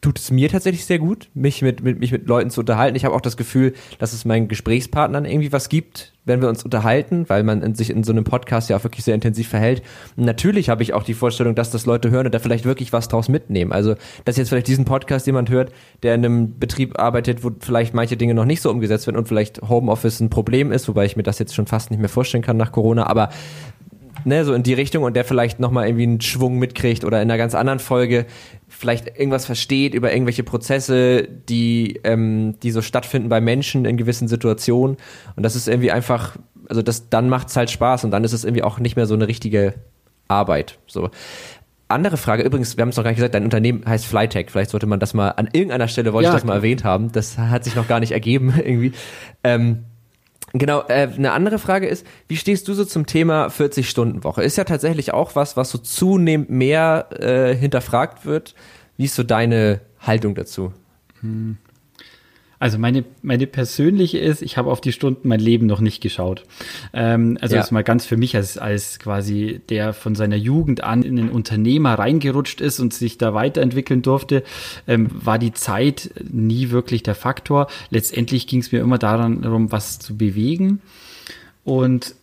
[0.00, 2.96] tut es mir tatsächlich sehr gut, mich mit, mit, mich mit Leuten zu unterhalten.
[2.96, 6.62] Ich habe auch das Gefühl, dass es meinen Gesprächspartnern irgendwie was gibt, wenn wir uns
[6.62, 9.82] unterhalten, weil man in sich in so einem Podcast ja auch wirklich sehr intensiv verhält.
[10.16, 12.92] Und natürlich habe ich auch die Vorstellung, dass das Leute hören und da vielleicht wirklich
[12.92, 13.72] was draus mitnehmen.
[13.72, 15.72] Also, dass jetzt vielleicht diesen Podcast jemand hört,
[16.04, 19.26] der in einem Betrieb arbeitet, wo vielleicht manche Dinge noch nicht so umgesetzt werden und
[19.26, 22.44] vielleicht Homeoffice ein Problem ist, wobei ich mir das jetzt schon fast nicht mehr vorstellen
[22.44, 23.30] kann nach Corona, aber
[24.24, 27.30] ne, so in die Richtung und der vielleicht nochmal irgendwie einen Schwung mitkriegt oder in
[27.30, 28.26] einer ganz anderen Folge
[28.68, 34.28] vielleicht irgendwas versteht über irgendwelche Prozesse, die, ähm, die so stattfinden bei Menschen in gewissen
[34.28, 34.96] Situationen.
[35.36, 36.36] Und das ist irgendwie einfach,
[36.68, 39.06] also das, dann macht es halt Spaß und dann ist es irgendwie auch nicht mehr
[39.06, 39.74] so eine richtige
[40.28, 40.78] Arbeit.
[40.86, 41.10] So.
[41.90, 44.50] Andere Frage, übrigens, wir haben es noch gar nicht gesagt, dein Unternehmen heißt Flytech.
[44.50, 47.10] Vielleicht sollte man das mal an irgendeiner Stelle, wollte ja, ich das mal erwähnt haben.
[47.12, 48.92] Das hat sich noch gar nicht ergeben irgendwie.
[49.42, 49.84] Ähm,
[50.54, 54.42] Genau, äh, eine andere Frage ist, wie stehst du so zum Thema 40-Stunden-Woche?
[54.42, 58.54] Ist ja tatsächlich auch was, was so zunehmend mehr äh, hinterfragt wird.
[58.96, 60.72] Wie ist so deine Haltung dazu?
[61.20, 61.58] Hm.
[62.60, 66.42] Also meine, meine persönliche ist, ich habe auf die Stunden mein Leben noch nicht geschaut.
[66.92, 67.64] Ähm, also ja.
[67.70, 71.94] mal ganz für mich als, als quasi der von seiner Jugend an in den Unternehmer
[71.94, 74.42] reingerutscht ist und sich da weiterentwickeln durfte,
[74.88, 77.68] ähm, war die Zeit nie wirklich der Faktor.
[77.90, 80.80] Letztendlich ging es mir immer darum, was zu bewegen.
[81.64, 82.14] Und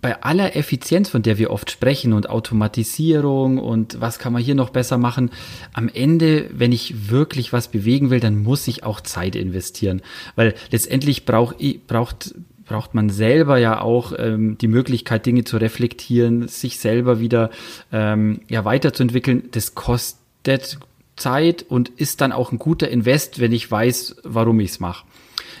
[0.00, 4.54] bei aller Effizienz, von der wir oft sprechen und Automatisierung und was kann man hier
[4.54, 5.30] noch besser machen,
[5.72, 10.02] am Ende, wenn ich wirklich was bewegen will, dann muss ich auch Zeit investieren,
[10.36, 11.54] weil letztendlich brauch,
[11.86, 12.34] braucht
[12.68, 17.50] braucht man selber ja auch ähm, die Möglichkeit, Dinge zu reflektieren, sich selber wieder
[17.90, 19.44] ähm, ja weiterzuentwickeln.
[19.52, 20.78] Das kostet
[21.16, 25.06] Zeit und ist dann auch ein guter Invest, wenn ich weiß, warum ich es mache.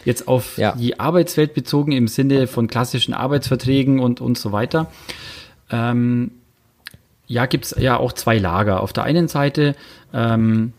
[0.08, 0.74] Jetzt auf ja.
[0.74, 4.90] die Arbeitswelt bezogen im Sinne von klassischen Arbeitsverträgen und, und so weiter.
[5.70, 6.30] Ähm,
[7.26, 8.82] ja, gibt es ja auch zwei Lager.
[8.82, 9.76] Auf der einen Seite
[10.14, 10.72] ähm,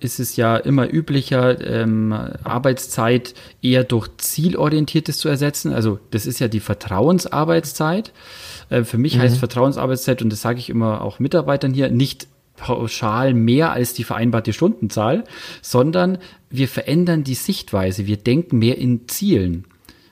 [0.00, 5.74] ist es ja immer üblicher, ähm, Arbeitszeit eher durch zielorientiertes zu ersetzen.
[5.74, 8.10] Also das ist ja die Vertrauensarbeitszeit.
[8.70, 9.20] Äh, für mich mhm.
[9.20, 12.26] heißt Vertrauensarbeitszeit, und das sage ich immer auch Mitarbeitern hier, nicht
[12.62, 15.24] pauschal mehr als die vereinbarte Stundenzahl,
[15.62, 18.06] sondern wir verändern die Sichtweise.
[18.06, 19.64] Wir denken mehr in Zielen.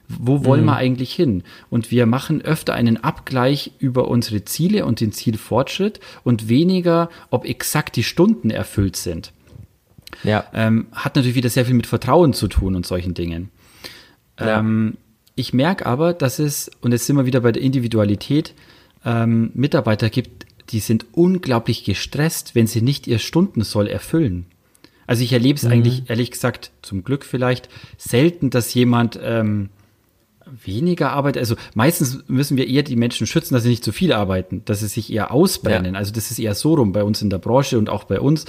[0.08, 0.66] Wo wollen mhm.
[0.66, 1.44] wir eigentlich hin?
[1.70, 7.44] Und wir machen öfter einen Abgleich über unsere Ziele und den Zielfortschritt und weniger, ob
[7.44, 9.32] exakt die Stunden erfüllt sind.
[10.24, 10.44] Ja.
[10.52, 13.50] Ähm, hat natürlich wieder sehr viel mit Vertrauen zu tun und solchen Dingen.
[14.40, 14.58] Ja.
[14.58, 14.96] Ähm,
[15.36, 18.54] ich merke aber, dass es, und jetzt sind wir wieder bei der Individualität,
[19.04, 24.46] ähm, Mitarbeiter gibt, die sind unglaublich gestresst, wenn sie nicht ihr Stundensoll erfüllen.
[25.06, 25.72] Also ich erlebe es mhm.
[25.72, 29.70] eigentlich, ehrlich gesagt, zum Glück vielleicht, selten, dass jemand ähm,
[30.64, 31.40] weniger arbeitet.
[31.40, 34.80] Also meistens müssen wir eher die Menschen schützen, dass sie nicht zu viel arbeiten, dass
[34.80, 35.94] sie sich eher ausbrennen.
[35.94, 35.98] Ja.
[35.98, 38.44] Also das ist eher so rum bei uns in der Branche und auch bei uns,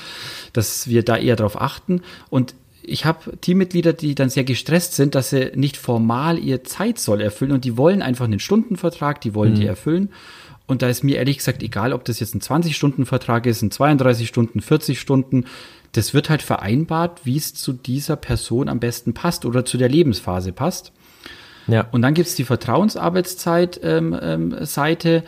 [0.54, 2.02] dass wir da eher darauf achten.
[2.30, 2.54] Und
[2.84, 7.52] ich habe Teammitglieder, die dann sehr gestresst sind, dass sie nicht formal ihr Zeitsoll erfüllen
[7.52, 9.60] und die wollen einfach einen Stundenvertrag, die wollen mhm.
[9.60, 10.10] die erfüllen.
[10.72, 14.26] Und da ist mir ehrlich gesagt egal, ob das jetzt ein 20-Stunden-Vertrag ist, ein 32
[14.26, 15.44] Stunden, 40 Stunden.
[15.92, 19.90] Das wird halt vereinbart, wie es zu dieser Person am besten passt oder zu der
[19.90, 20.94] Lebensphase passt.
[21.68, 21.90] Ja.
[21.92, 23.82] Und dann gibt es die Vertrauensarbeitszeit-Seite,
[25.14, 25.24] ähm, ähm,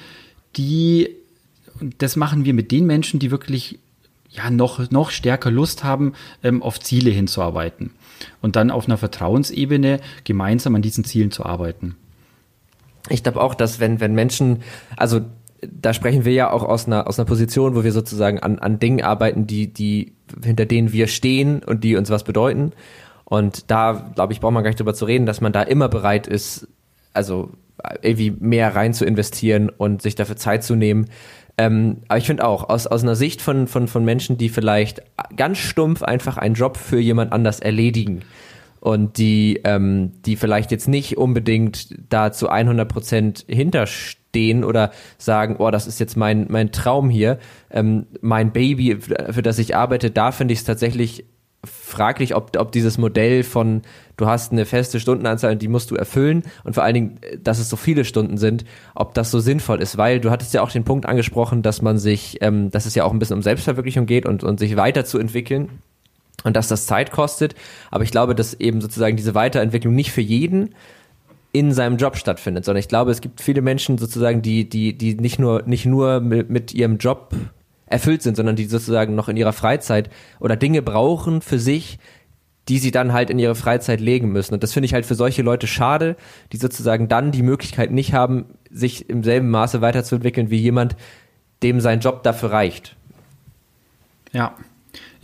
[0.55, 1.09] die,
[1.97, 3.79] das machen wir mit den Menschen, die wirklich
[4.29, 7.91] ja noch, noch stärker Lust haben, ähm, auf Ziele hinzuarbeiten.
[8.41, 11.97] Und dann auf einer Vertrauensebene gemeinsam an diesen Zielen zu arbeiten
[13.09, 14.63] ich glaube auch, dass wenn, wenn Menschen,
[14.97, 15.21] also
[15.61, 18.79] da sprechen wir ja auch aus einer, aus einer Position, wo wir sozusagen an, an
[18.79, 20.13] Dingen arbeiten, die, die,
[20.43, 22.71] hinter denen wir stehen und die uns was bedeuten.
[23.25, 25.89] Und da, glaube ich, braucht man gar nicht drüber zu reden, dass man da immer
[25.89, 26.67] bereit ist,
[27.13, 27.51] also
[28.01, 31.07] irgendwie mehr rein zu investieren und sich dafür Zeit zu nehmen.
[31.57, 35.01] Ähm, aber ich finde auch, aus, aus einer Sicht von, von, von Menschen, die vielleicht
[35.35, 38.21] ganz stumpf einfach einen Job für jemand anders erledigen,
[38.83, 45.55] und die, ähm, die vielleicht jetzt nicht unbedingt da zu 100 Prozent hinterstehen oder sagen,
[45.59, 47.39] oh, das ist jetzt mein, mein Traum hier,
[47.71, 51.23] ähm, mein Baby, für das ich arbeite, da finde ich es tatsächlich
[51.63, 53.83] fraglich, ob, ob dieses Modell von,
[54.17, 57.59] du hast eine feste Stundenanzahl und die musst du erfüllen und vor allen Dingen, dass
[57.59, 58.65] es so viele Stunden sind,
[58.95, 61.97] ob das so sinnvoll ist, weil du hattest ja auch den Punkt angesprochen, dass man
[61.97, 65.69] sich, ähm, dass es ja auch ein bisschen um Selbstverwirklichung geht und, und sich weiterzuentwickeln
[66.43, 67.55] und dass das Zeit kostet.
[67.91, 70.75] Aber ich glaube, dass eben sozusagen diese Weiterentwicklung nicht für jeden
[71.51, 75.13] in seinem Job stattfindet, sondern ich glaube, es gibt viele Menschen sozusagen, die, die, die
[75.15, 77.35] nicht nur, nicht nur mit, mit ihrem Job
[77.85, 81.99] erfüllt sind, sondern die sozusagen noch in ihrer Freizeit oder Dinge brauchen für sich,
[82.69, 84.55] die sie dann halt in ihre Freizeit legen müssen.
[84.55, 86.15] Und das finde ich halt für solche Leute schade,
[86.51, 90.95] die sozusagen dann die Möglichkeit nicht haben, sich im selben Maße weiterzuentwickeln wie jemand,
[91.61, 92.95] dem sein Job dafür reicht.
[94.31, 94.55] Ja,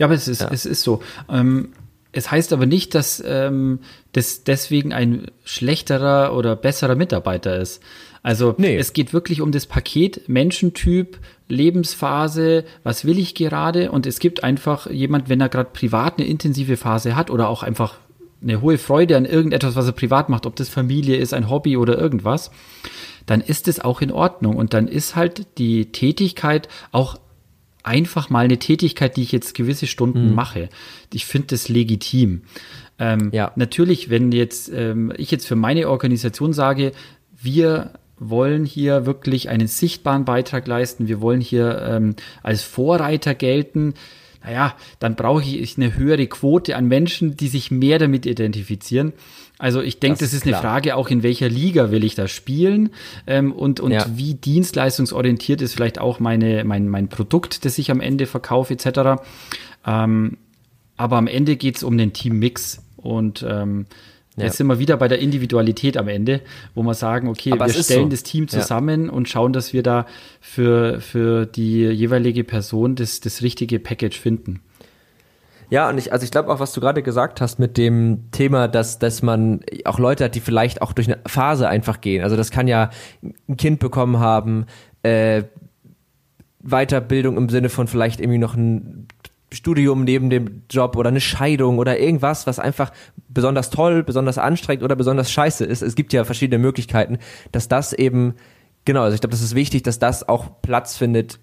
[0.00, 0.48] Ja, aber es ist, ja.
[0.50, 1.02] es ist so.
[1.28, 1.72] Ähm,
[2.12, 3.80] es heißt aber nicht, dass ähm,
[4.12, 7.82] das deswegen ein schlechterer oder besserer Mitarbeiter ist.
[8.22, 8.76] Also nee.
[8.76, 13.92] es geht wirklich um das Paket Menschentyp, Lebensphase, was will ich gerade?
[13.92, 17.62] Und es gibt einfach jemand, wenn er gerade privat eine intensive Phase hat oder auch
[17.62, 17.98] einfach
[18.42, 21.76] eine hohe Freude an irgendetwas, was er privat macht, ob das Familie ist, ein Hobby
[21.76, 22.50] oder irgendwas,
[23.26, 24.56] dann ist es auch in Ordnung.
[24.56, 27.18] Und dann ist halt die Tätigkeit auch
[27.82, 30.34] einfach mal eine Tätigkeit, die ich jetzt gewisse Stunden mhm.
[30.34, 30.68] mache.
[31.12, 32.42] Ich finde das legitim.
[32.98, 33.52] Ähm, ja.
[33.56, 36.92] Natürlich, wenn jetzt ähm, ich jetzt für meine Organisation sage,
[37.42, 43.94] wir wollen hier wirklich einen sichtbaren Beitrag leisten, wir wollen hier ähm, als Vorreiter gelten,
[44.42, 49.12] naja, dann brauche ich eine höhere Quote an Menschen, die sich mehr damit identifizieren.
[49.58, 50.60] Also ich denke, das, das, ist klar.
[50.60, 52.90] eine Frage auch, in welcher Liga will ich da spielen
[53.26, 54.06] ähm, und, und ja.
[54.14, 59.22] wie dienstleistungsorientiert ist vielleicht auch meine, mein, mein Produkt, das ich am Ende verkaufe etc.
[59.86, 60.38] Ähm,
[60.96, 63.86] aber am Ende geht es um den Teammix und ähm,
[64.36, 64.44] ja.
[64.44, 66.40] Jetzt sind wir wieder bei der Individualität am Ende,
[66.74, 68.08] wo wir sagen, okay, Aber wir stellen so.
[68.08, 69.12] das Team zusammen ja.
[69.12, 70.06] und schauen, dass wir da
[70.40, 74.60] für, für die jeweilige Person das, das richtige Package finden.
[75.68, 78.66] Ja, und ich, also ich glaube auch, was du gerade gesagt hast mit dem Thema,
[78.66, 82.24] dass, dass man auch Leute hat, die vielleicht auch durch eine Phase einfach gehen.
[82.24, 82.90] Also das kann ja
[83.48, 84.66] ein Kind bekommen haben,
[85.02, 85.44] äh,
[86.62, 89.06] Weiterbildung im Sinne von vielleicht irgendwie noch ein
[89.52, 92.92] Studium neben dem Job oder eine Scheidung oder irgendwas, was einfach
[93.28, 95.82] besonders toll, besonders anstrengend oder besonders scheiße ist.
[95.82, 97.18] Es gibt ja verschiedene Möglichkeiten,
[97.52, 98.34] dass das eben,
[98.84, 101.40] genau, also ich glaube, das ist wichtig, dass das auch Platz findet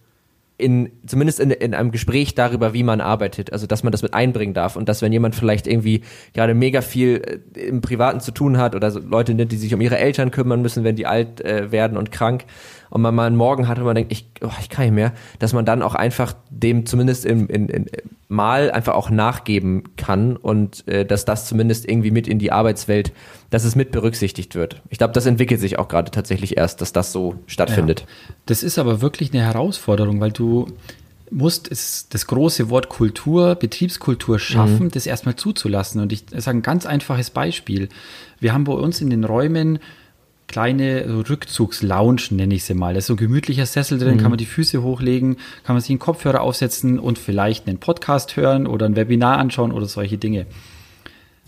[0.58, 4.14] in, zumindest in, in einem Gespräch darüber, wie man arbeitet, also dass man das mit
[4.14, 6.02] einbringen darf und dass wenn jemand vielleicht irgendwie
[6.34, 7.22] gerade mega viel
[7.56, 10.62] äh, im Privaten zu tun hat oder so Leute, die sich um ihre Eltern kümmern
[10.62, 12.46] müssen, wenn die alt äh, werden und krank,
[12.90, 15.14] und man mal einen Morgen hat und man denkt, ich, oh, ich kann nicht mehr,
[15.40, 17.86] dass man dann auch einfach dem zumindest in, in, in,
[18.28, 23.14] mal einfach auch nachgeben kann und äh, dass das zumindest irgendwie mit in die Arbeitswelt,
[23.50, 24.82] dass es mit berücksichtigt wird.
[24.90, 28.02] Ich glaube, das entwickelt sich auch gerade tatsächlich erst, dass das so stattfindet.
[28.02, 28.36] Ja.
[28.48, 30.68] Das ist aber wirklich eine Herausforderung, weil du
[31.30, 34.92] musst es, das große Wort Kultur, Betriebskultur schaffen, mhm.
[34.92, 36.02] das erstmal zuzulassen.
[36.02, 37.90] Und ich sage ein ganz einfaches Beispiel.
[38.40, 39.80] Wir haben bei uns in den Räumen
[40.48, 42.94] kleine Rückzugslounge, nenne ich sie mal.
[42.94, 44.22] Da ist so ein gemütlicher Sessel drin, mhm.
[44.22, 48.38] kann man die Füße hochlegen, kann man sich einen Kopfhörer aufsetzen und vielleicht einen Podcast
[48.38, 50.46] hören oder ein Webinar anschauen oder solche Dinge.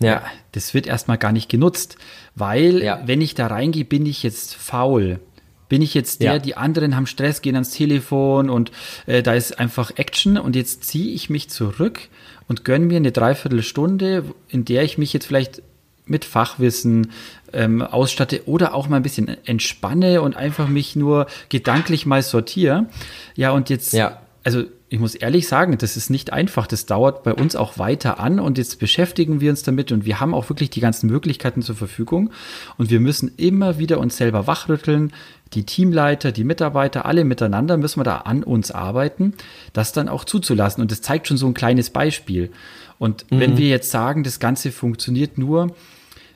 [0.02, 0.22] Ja.
[0.52, 1.96] das wird erstmal gar nicht genutzt,
[2.34, 3.02] weil ja.
[3.04, 5.20] wenn ich da reingehe, bin ich jetzt faul.
[5.68, 6.38] Bin ich jetzt der, ja.
[6.38, 8.72] die anderen haben Stress, gehen ans Telefon und
[9.06, 12.08] äh, da ist einfach Action und jetzt ziehe ich mich zurück
[12.48, 15.62] und gönne mir eine Dreiviertelstunde, in der ich mich jetzt vielleicht
[16.10, 17.12] mit Fachwissen
[17.52, 22.86] ähm, ausstatte oder auch mal ein bisschen entspanne und einfach mich nur gedanklich mal sortiere.
[23.34, 24.20] Ja, und jetzt, ja.
[24.44, 26.66] also ich muss ehrlich sagen, das ist nicht einfach.
[26.66, 30.18] Das dauert bei uns auch weiter an und jetzt beschäftigen wir uns damit und wir
[30.18, 32.30] haben auch wirklich die ganzen Möglichkeiten zur Verfügung
[32.76, 35.12] und wir müssen immer wieder uns selber wachrütteln.
[35.54, 39.34] Die Teamleiter, die Mitarbeiter, alle miteinander müssen wir da an uns arbeiten,
[39.72, 40.82] das dann auch zuzulassen.
[40.82, 42.50] Und das zeigt schon so ein kleines Beispiel.
[42.98, 43.40] Und mhm.
[43.40, 45.74] wenn wir jetzt sagen, das Ganze funktioniert nur,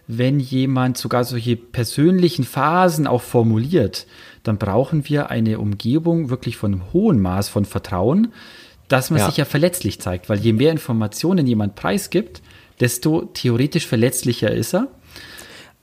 [0.07, 4.07] wenn jemand sogar solche persönlichen Phasen auch formuliert,
[4.43, 8.33] dann brauchen wir eine Umgebung wirklich von einem hohen Maß von Vertrauen,
[8.89, 9.27] dass man ja.
[9.27, 12.43] sich ja verletzlich zeigt, weil je mehr Informationen jemand preisgibt,
[12.81, 14.89] desto theoretisch verletzlicher ist er.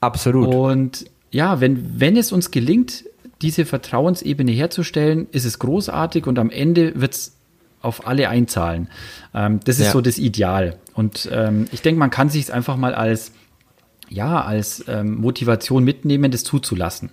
[0.00, 0.54] Absolut.
[0.54, 3.04] Und ja, wenn, wenn es uns gelingt,
[3.40, 7.36] diese Vertrauensebene herzustellen, ist es großartig und am Ende wird es
[7.80, 8.88] auf alle einzahlen.
[9.34, 9.92] Ähm, das ist ja.
[9.92, 10.76] so das Ideal.
[10.94, 13.32] Und ähm, ich denke, man kann sich es einfach mal als
[14.08, 17.10] ja, als ähm, Motivation mitnehmen, das zuzulassen.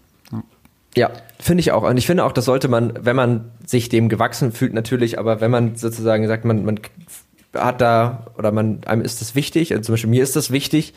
[0.96, 1.84] Ja, finde ich auch.
[1.84, 5.40] Und ich finde auch, das sollte man, wenn man sich dem gewachsen fühlt, natürlich, aber
[5.40, 6.80] wenn man sozusagen sagt, man, man
[7.54, 10.94] hat da oder man, einem ist das wichtig, also zum Beispiel mir ist das wichtig,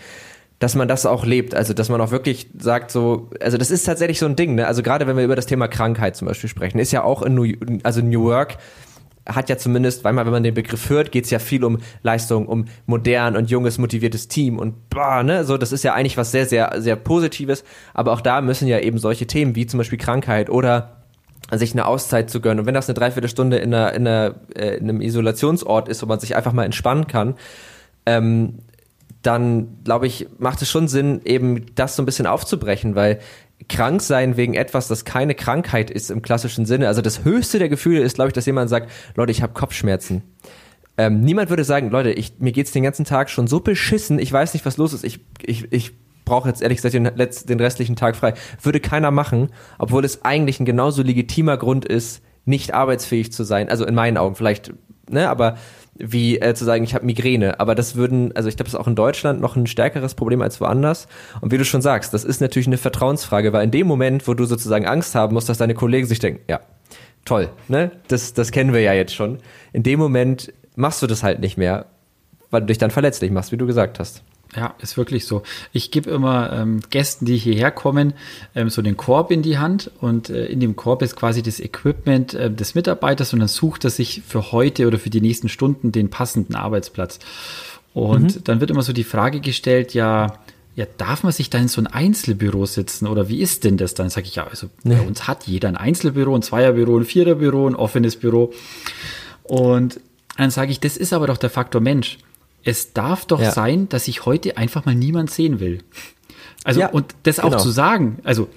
[0.59, 1.55] dass man das auch lebt.
[1.55, 4.67] Also, dass man auch wirklich sagt, so, also das ist tatsächlich so ein Ding, ne?
[4.67, 7.35] Also gerade wenn wir über das Thema Krankheit zum Beispiel sprechen, ist ja auch in
[7.35, 7.53] New,
[7.83, 8.59] also New York
[9.27, 11.79] hat ja zumindest, weil man, wenn man den Begriff hört, geht es ja viel um
[12.03, 16.17] Leistung, um modern und junges, motiviertes Team und boah, ne, so, das ist ja eigentlich
[16.17, 19.79] was sehr, sehr, sehr Positives, aber auch da müssen ja eben solche Themen wie zum
[19.79, 21.03] Beispiel Krankheit oder
[21.51, 22.61] sich eine Auszeit zu gönnen.
[22.61, 26.07] Und wenn das eine Dreiviertelstunde in, einer, in, einer, äh, in einem Isolationsort ist, wo
[26.07, 27.35] man sich einfach mal entspannen kann,
[28.07, 28.61] ähm,
[29.23, 33.21] dann glaube ich, macht es schon Sinn, eben das so ein bisschen aufzubrechen, weil
[33.69, 36.89] krank sein wegen etwas, das keine Krankheit ist im klassischen Sinne.
[36.89, 40.23] Also das höchste der Gefühle ist, glaube ich, dass jemand sagt, Leute, ich habe Kopfschmerzen.
[40.99, 44.33] Ähm, niemand würde sagen, Leute, ich, mir geht's den ganzen Tag schon so beschissen, ich
[44.33, 45.05] weiß nicht, was los ist.
[45.05, 45.93] Ich, ich, ich
[46.25, 47.11] brauche jetzt ehrlich gesagt den,
[47.49, 48.35] den restlichen Tag frei.
[48.61, 53.69] Würde keiner machen, obwohl es eigentlich ein genauso legitimer Grund ist, nicht arbeitsfähig zu sein.
[53.69, 54.73] Also in meinen Augen vielleicht,
[55.09, 55.57] ne, aber
[55.95, 57.61] wie äh, zu sagen, ich habe Migräne.
[57.61, 60.43] Aber das würden, also ich glaube, das ist auch in Deutschland noch ein stärkeres Problem
[60.43, 61.07] als woanders.
[61.41, 64.35] Und wie du schon sagst, das ist natürlich eine Vertrauensfrage, weil in dem Moment, wo
[64.35, 66.61] du sozusagen Angst haben musst, dass deine Kollegen sich denken, ja,
[67.25, 67.91] toll, ne?
[68.09, 69.39] Das, das kennen wir ja jetzt schon.
[69.73, 71.87] In dem Moment machst du das halt nicht mehr,
[72.51, 74.23] weil du dich dann verletzlich machst, wie du gesagt hast.
[74.55, 75.43] Ja, ist wirklich so.
[75.73, 78.13] Ich gebe immer ähm, Gästen, die hierher kommen,
[78.55, 81.59] ähm, so den Korb in die Hand und äh, in dem Korb ist quasi das
[81.59, 85.49] Equipment äh, des Mitarbeiters und dann sucht er sich für heute oder für die nächsten
[85.49, 87.19] Stunden den passenden Arbeitsplatz.
[87.95, 88.45] Und mhm.
[88.45, 90.39] dann wird immer so die Frage gestellt, ja,
[90.75, 93.95] ja, darf man sich da in so ein Einzelbüro sitzen oder wie ist denn das
[93.95, 94.11] dann?
[94.11, 94.97] Sag ich ja, also nee.
[94.97, 98.53] bei uns hat jeder ein Einzelbüro, ein Zweierbüro, ein Viererbüro, ein offenes Büro.
[99.43, 100.01] Und
[100.37, 102.19] dann sage ich, das ist aber doch der Faktor Mensch
[102.65, 103.51] es darf doch ja.
[103.51, 105.83] sein, dass ich heute einfach mal niemand sehen will.
[106.65, 107.63] Also, ja, und das auch genau.
[107.63, 108.49] zu sagen, also,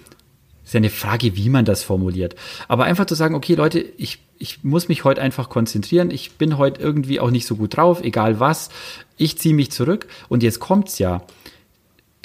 [0.63, 2.35] ist ja eine Frage, wie man das formuliert.
[2.67, 6.09] Aber einfach zu sagen, okay, Leute, ich, ich muss mich heute einfach konzentrieren.
[6.09, 8.69] Ich bin heute irgendwie auch nicht so gut drauf, egal was.
[9.15, 10.07] Ich ziehe mich zurück.
[10.27, 11.21] Und jetzt kommt's ja.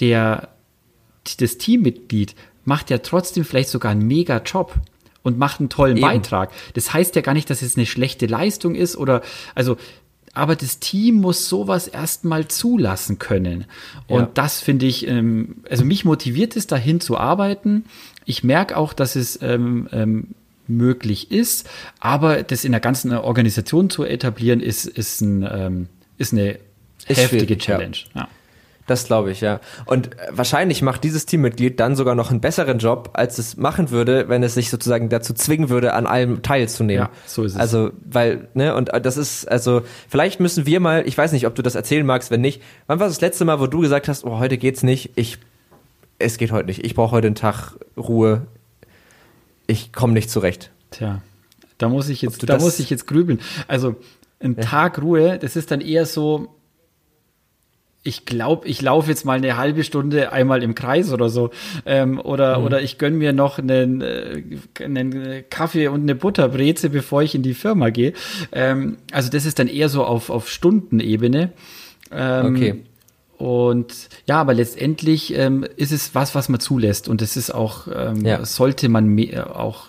[0.01, 0.49] Der,
[1.39, 4.75] das Teammitglied macht ja trotzdem vielleicht sogar einen mega Job
[5.23, 6.07] und macht einen tollen Eben.
[6.07, 6.51] Beitrag.
[6.73, 9.21] Das heißt ja gar nicht, dass es eine schlechte Leistung ist oder,
[9.55, 9.77] also,
[10.33, 13.65] aber das Team muss sowas erstmal zulassen können.
[14.07, 14.31] Und ja.
[14.35, 17.85] das finde ich, ähm, also mich motiviert es, dahin zu arbeiten.
[18.25, 20.29] Ich merke auch, dass es ähm, ähm,
[20.69, 26.33] möglich ist, aber das in der ganzen Organisation zu etablieren, ist, ist, ein, ähm, ist
[26.33, 26.59] eine
[27.09, 27.97] ist heftige Challenge.
[28.15, 28.29] Ja.
[28.91, 29.61] Das glaube ich, ja.
[29.87, 33.93] Und äh, wahrscheinlich macht dieses Teammitglied dann sogar noch einen besseren Job, als es machen
[33.93, 37.05] würde, wenn es sich sozusagen dazu zwingen würde, an allem teilzunehmen.
[37.05, 37.59] Ja, so ist es.
[37.61, 41.47] Also, weil, ne, und äh, das ist, also, vielleicht müssen wir mal, ich weiß nicht,
[41.47, 42.63] ob du das erzählen magst, wenn nicht.
[42.89, 45.39] Wann war das letzte Mal, wo du gesagt hast, oh, heute geht's nicht, ich,
[46.19, 48.49] es geht heute nicht, ich brauche heute einen Tag Ruhe,
[49.69, 50.73] ich komme nicht zurecht.
[50.91, 51.23] Tja,
[51.79, 53.41] da muss ich jetzt, da muss ich jetzt grübeln.
[53.69, 53.95] Also,
[54.41, 54.63] ein ja.
[54.63, 56.49] Tag Ruhe, das ist dann eher so,
[58.03, 61.51] ich glaube, ich laufe jetzt mal eine halbe Stunde einmal im Kreis oder so.
[61.85, 62.65] Ähm, oder, mhm.
[62.65, 64.43] oder ich gönn mir noch einen, äh,
[64.83, 68.15] einen Kaffee und eine Butterbreze, bevor ich in die Firma gehe.
[68.53, 71.53] Ähm, also das ist dann eher so auf, auf Stundenebene.
[72.11, 72.85] Ähm, okay.
[73.37, 77.07] Und ja, aber letztendlich ähm, ist es was, was man zulässt.
[77.09, 78.45] Und es ist auch, ähm, ja.
[78.45, 79.89] sollte man auch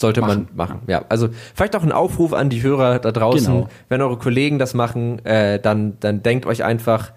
[0.00, 0.48] sollte machen.
[0.54, 0.80] man machen.
[0.86, 3.54] Ja, also vielleicht auch ein Aufruf an die Hörer da draußen.
[3.54, 3.68] Genau.
[3.88, 7.12] Wenn eure Kollegen das machen, äh, dann, dann denkt euch einfach,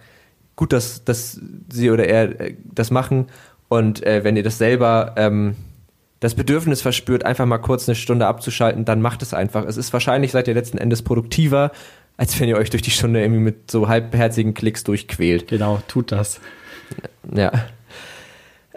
[0.55, 1.39] gut, dass, dass
[1.71, 3.27] sie oder er äh, das machen.
[3.69, 5.55] Und äh, wenn ihr das selber ähm,
[6.19, 9.65] das Bedürfnis verspürt, einfach mal kurz eine Stunde abzuschalten, dann macht es einfach.
[9.65, 11.71] Es ist wahrscheinlich, seid ihr letzten Endes produktiver,
[12.15, 15.47] als wenn ihr euch durch die Stunde irgendwie mit so halbherzigen Klicks durchquält.
[15.47, 16.39] Genau, tut das.
[17.35, 17.51] Ja.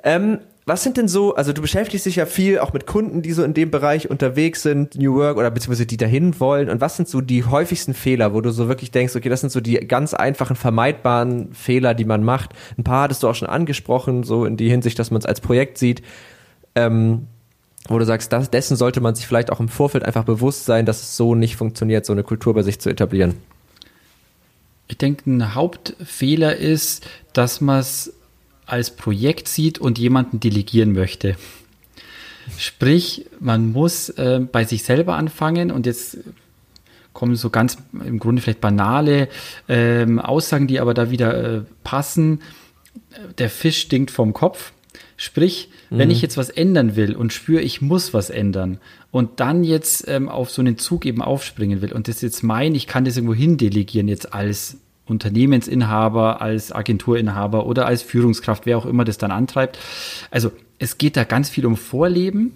[0.02, 3.32] Ähm, was sind denn so, also du beschäftigst dich ja viel auch mit Kunden, die
[3.32, 6.68] so in dem Bereich unterwegs sind, New Work oder beziehungsweise die dahin wollen.
[6.68, 9.50] Und was sind so die häufigsten Fehler, wo du so wirklich denkst, okay, das sind
[9.50, 12.50] so die ganz einfachen, vermeidbaren Fehler, die man macht.
[12.76, 15.40] Ein paar hattest du auch schon angesprochen, so in die Hinsicht, dass man es als
[15.40, 16.02] Projekt sieht.
[16.74, 17.28] Ähm,
[17.88, 20.84] wo du sagst, das, dessen sollte man sich vielleicht auch im Vorfeld einfach bewusst sein,
[20.84, 23.34] dass es so nicht funktioniert, so eine Kultur bei sich zu etablieren.
[24.88, 28.15] Ich denke, ein Hauptfehler ist, dass man es
[28.66, 31.36] als Projekt sieht und jemanden delegieren möchte.
[32.58, 36.18] Sprich, man muss äh, bei sich selber anfangen und jetzt
[37.12, 39.28] kommen so ganz im Grunde vielleicht banale
[39.68, 42.42] ähm, Aussagen, die aber da wieder äh, passen.
[43.38, 44.72] Der Fisch stinkt vom Kopf.
[45.16, 45.98] Sprich, mhm.
[45.98, 48.78] wenn ich jetzt was ändern will und spüre, ich muss was ändern
[49.10, 52.74] und dann jetzt ähm, auf so einen Zug eben aufspringen will und das jetzt mein,
[52.74, 54.76] ich kann das irgendwo hin delegieren jetzt als
[55.06, 59.78] Unternehmensinhaber, als Agenturinhaber oder als Führungskraft, wer auch immer das dann antreibt.
[60.30, 62.52] Also es geht da ganz viel um Vorleben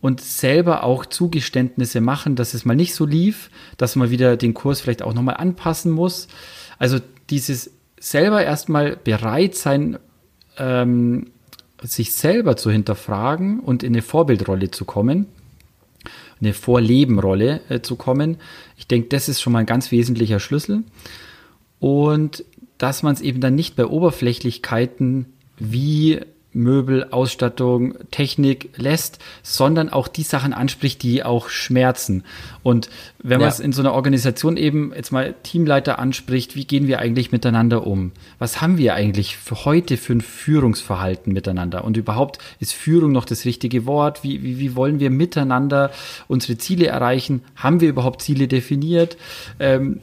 [0.00, 4.54] und selber auch Zugeständnisse machen, dass es mal nicht so lief, dass man wieder den
[4.54, 6.28] Kurs vielleicht auch nochmal anpassen muss.
[6.78, 6.98] Also
[7.30, 9.98] dieses selber erstmal bereit sein,
[10.58, 11.30] ähm,
[11.82, 15.26] sich selber zu hinterfragen und in eine Vorbildrolle zu kommen,
[16.40, 18.38] eine Vorlebenrolle äh, zu kommen.
[18.76, 20.84] Ich denke, das ist schon mal ein ganz wesentlicher Schlüssel
[21.84, 22.46] und
[22.78, 25.26] dass man es eben dann nicht bei Oberflächlichkeiten
[25.58, 26.18] wie
[26.54, 32.24] Möbel, Ausstattung, Technik lässt, sondern auch die Sachen anspricht, die auch schmerzen.
[32.62, 32.88] Und
[33.22, 37.00] wenn man es in so einer Organisation eben jetzt mal Teamleiter anspricht, wie gehen wir
[37.00, 38.12] eigentlich miteinander um?
[38.38, 41.84] Was haben wir eigentlich für heute für ein Führungsverhalten miteinander?
[41.84, 44.24] Und überhaupt ist Führung noch das richtige Wort?
[44.24, 45.90] Wie, wie, wie wollen wir miteinander
[46.28, 47.42] unsere Ziele erreichen?
[47.56, 49.18] Haben wir überhaupt Ziele definiert?
[49.58, 50.00] Ähm,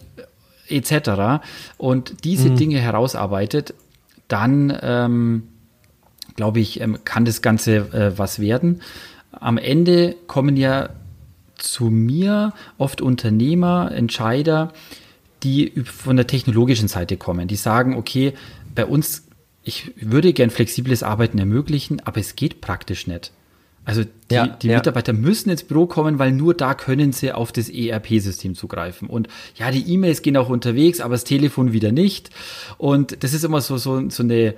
[0.71, 1.43] etc.
[1.77, 2.55] und diese mhm.
[2.55, 3.73] Dinge herausarbeitet,
[4.27, 5.43] dann ähm,
[6.35, 8.81] glaube ich, ähm, kann das Ganze äh, was werden.
[9.31, 10.89] Am Ende kommen ja
[11.57, 14.73] zu mir oft Unternehmer, Entscheider,
[15.43, 17.47] die von der technologischen Seite kommen.
[17.47, 18.33] Die sagen, okay,
[18.73, 19.27] bei uns,
[19.63, 23.31] ich würde gern flexibles Arbeiten ermöglichen, aber es geht praktisch nicht.
[23.83, 24.77] Also die, ja, die ja.
[24.77, 29.09] Mitarbeiter müssen ins Büro kommen, weil nur da können sie auf das ERP-System zugreifen.
[29.09, 32.29] Und ja, die E-Mails gehen auch unterwegs, aber das Telefon wieder nicht.
[32.77, 34.53] Und das ist immer so, so, so eine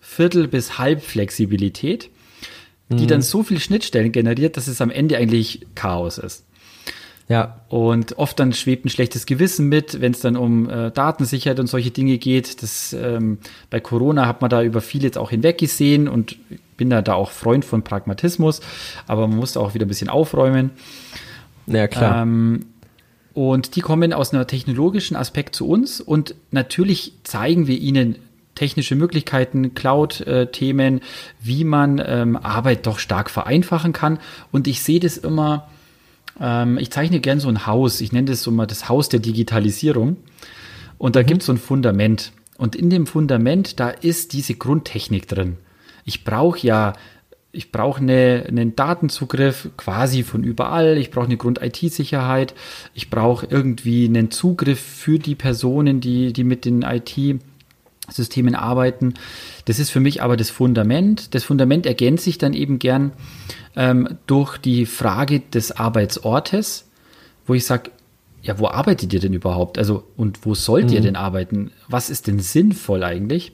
[0.00, 2.10] Viertel- bis Halbflexibilität,
[2.88, 3.08] die mhm.
[3.08, 6.44] dann so viel Schnittstellen generiert, dass es am Ende eigentlich Chaos ist.
[7.32, 7.60] Ja.
[7.68, 11.66] Und oft dann schwebt ein schlechtes Gewissen mit, wenn es dann um äh, Datensicherheit und
[11.66, 12.62] solche Dinge geht.
[12.62, 13.38] Das, ähm,
[13.70, 16.36] bei Corona hat man da über viel jetzt auch hinweggesehen und
[16.76, 18.60] bin da, da auch Freund von Pragmatismus,
[19.06, 20.72] aber man muss da auch wieder ein bisschen aufräumen.
[21.66, 22.20] Ja, klar.
[22.20, 22.66] Ähm,
[23.32, 28.16] und die kommen aus einem technologischen Aspekt zu uns und natürlich zeigen wir ihnen
[28.54, 31.00] technische Möglichkeiten, Cloud-Themen,
[31.40, 34.18] wie man ähm, Arbeit doch stark vereinfachen kann.
[34.50, 35.68] Und ich sehe das immer,
[36.42, 39.20] ähm, ich zeichne gern so ein Haus, ich nenne das so mal das Haus der
[39.20, 40.16] Digitalisierung.
[40.98, 41.26] Und da mhm.
[41.26, 42.32] gibt es so ein Fundament.
[42.58, 45.56] Und in dem Fundament, da ist diese Grundtechnik drin.
[46.04, 46.92] Ich brauche ja,
[47.52, 50.98] ich brauche eine, einen Datenzugriff quasi von überall.
[50.98, 52.54] Ich brauche eine Grund-IT-Sicherheit.
[52.94, 56.82] Ich brauche irgendwie einen Zugriff für die Personen, die, die mit den
[58.08, 59.14] IT-Systemen arbeiten.
[59.64, 61.34] Das ist für mich aber das Fundament.
[61.34, 63.12] Das Fundament ergänzt sich dann eben gern
[63.76, 66.88] ähm, durch die Frage des Arbeitsortes,
[67.46, 67.90] wo ich sage,
[68.42, 69.78] ja, wo arbeitet ihr denn überhaupt?
[69.78, 70.92] Also, und wo sollt mhm.
[70.94, 71.70] ihr denn arbeiten?
[71.88, 73.52] Was ist denn sinnvoll eigentlich?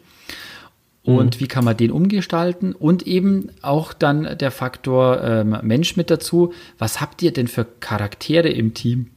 [1.03, 1.41] Und mhm.
[1.41, 2.73] wie kann man den umgestalten?
[2.73, 6.53] Und eben auch dann der Faktor ähm, Mensch mit dazu.
[6.79, 9.11] Was habt ihr denn für Charaktere im Team?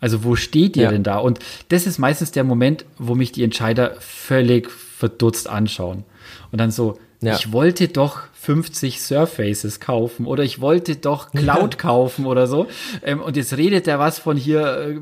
[0.00, 0.90] Also wo steht ihr ja.
[0.90, 1.18] denn da?
[1.18, 1.38] Und
[1.68, 6.04] das ist meistens der Moment, wo mich die Entscheider völlig verdutzt anschauen.
[6.50, 7.34] Und dann so, ja.
[7.34, 12.66] ich wollte doch 50 Surfaces kaufen oder ich wollte doch Cloud kaufen oder so.
[13.04, 14.96] Ähm, und jetzt redet er was von hier äh,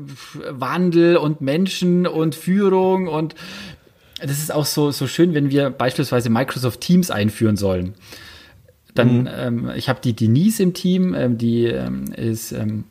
[0.49, 3.35] Wandel und Menschen und Führung und
[4.21, 7.93] das ist auch so, so schön, wenn wir beispielsweise Microsoft Teams einführen sollen.
[8.93, 9.29] Dann, mhm.
[9.33, 12.83] ähm, ich habe die Denise im Team, ähm, die ähm, ist ähm,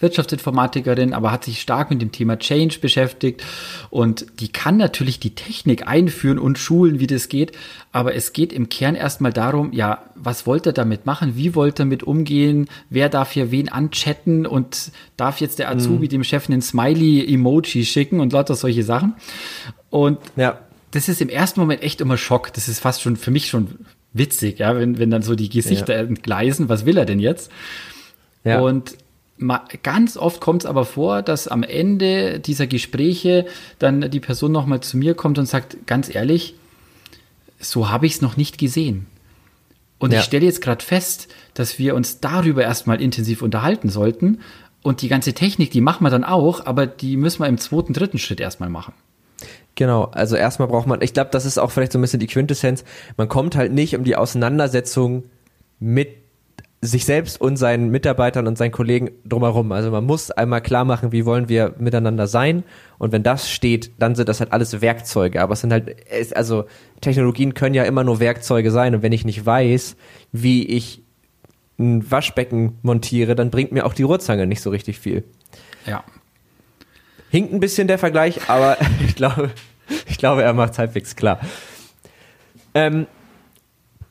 [0.00, 3.42] Wirtschaftsinformatikerin, aber hat sich stark mit dem Thema Change beschäftigt
[3.90, 7.52] und die kann natürlich die Technik einführen und schulen, wie das geht,
[7.92, 11.36] aber es geht im Kern erstmal darum, ja, was wollt ihr damit machen?
[11.36, 12.68] Wie wollt ihr damit umgehen?
[12.90, 16.10] Wer darf hier wen anchatten und darf jetzt der Azubi mhm.
[16.10, 19.14] dem Chef einen Smiley-Emoji schicken und lauter solche Sachen?
[19.90, 20.58] Und ja.
[20.92, 22.52] das ist im ersten Moment echt immer Schock.
[22.54, 23.78] Das ist fast schon für mich schon
[24.12, 26.02] witzig, ja, wenn, wenn dann so die Gesichter ja.
[26.02, 27.50] entgleisen, was will er denn jetzt?
[28.44, 28.60] Ja.
[28.60, 28.96] Und
[29.82, 33.46] ganz oft kommt es aber vor, dass am Ende dieser Gespräche
[33.78, 36.54] dann die Person nochmal zu mir kommt und sagt, ganz ehrlich,
[37.58, 39.06] so habe ich es noch nicht gesehen.
[39.98, 40.18] Und ja.
[40.18, 44.40] ich stelle jetzt gerade fest, dass wir uns darüber erstmal intensiv unterhalten sollten.
[44.82, 47.92] Und die ganze Technik, die machen wir dann auch, aber die müssen wir im zweiten,
[47.92, 48.94] dritten Schritt erstmal machen.
[49.76, 52.26] Genau, also erstmal braucht man, ich glaube, das ist auch vielleicht so ein bisschen die
[52.26, 52.84] Quintessenz,
[53.16, 55.24] man kommt halt nicht um die Auseinandersetzung
[55.78, 56.21] mit
[56.84, 59.70] sich selbst und seinen Mitarbeitern und seinen Kollegen drumherum.
[59.70, 62.64] Also man muss einmal klar machen, wie wollen wir miteinander sein.
[62.98, 65.40] Und wenn das steht, dann sind das halt alles Werkzeuge.
[65.40, 65.94] Aber es sind halt,
[66.34, 66.64] also
[67.00, 68.96] Technologien können ja immer nur Werkzeuge sein.
[68.96, 69.94] Und wenn ich nicht weiß,
[70.32, 71.04] wie ich
[71.78, 75.22] ein Waschbecken montiere, dann bringt mir auch die Ruhrzange nicht so richtig viel.
[75.86, 76.02] Ja.
[77.30, 78.76] Hinkt ein bisschen der Vergleich, aber
[79.06, 79.50] ich glaube,
[80.08, 81.38] ich glaube, er macht es halbwegs klar.
[82.74, 83.06] Ähm,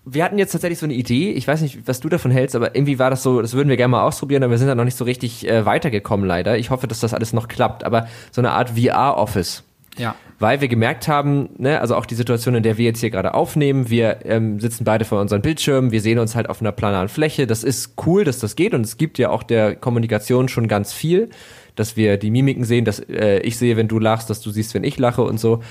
[0.03, 2.75] wir hatten jetzt tatsächlich so eine Idee, ich weiß nicht, was du davon hältst, aber
[2.75, 4.83] irgendwie war das so, das würden wir gerne mal ausprobieren, aber wir sind da noch
[4.83, 6.57] nicht so richtig äh, weitergekommen leider.
[6.57, 9.63] Ich hoffe, dass das alles noch klappt, aber so eine Art VR-Office.
[9.97, 10.15] Ja.
[10.39, 13.35] Weil wir gemerkt haben, ne, also auch die Situation, in der wir jetzt hier gerade
[13.35, 17.09] aufnehmen, wir ähm, sitzen beide vor unseren Bildschirmen, wir sehen uns halt auf einer planaren
[17.09, 17.45] Fläche.
[17.45, 20.93] Das ist cool, dass das geht und es gibt ja auch der Kommunikation schon ganz
[20.93, 21.29] viel,
[21.75, 24.73] dass wir die Mimiken sehen, dass äh, ich sehe, wenn du lachst, dass du siehst,
[24.73, 25.61] wenn ich lache und so.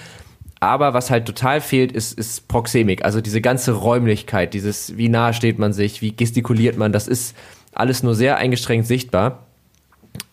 [0.61, 3.03] Aber was halt total fehlt, ist, ist Proxemik.
[3.05, 7.35] Also diese ganze Räumlichkeit, dieses, wie nah steht man sich, wie gestikuliert man, das ist
[7.73, 9.47] alles nur sehr eingeschränkt sichtbar.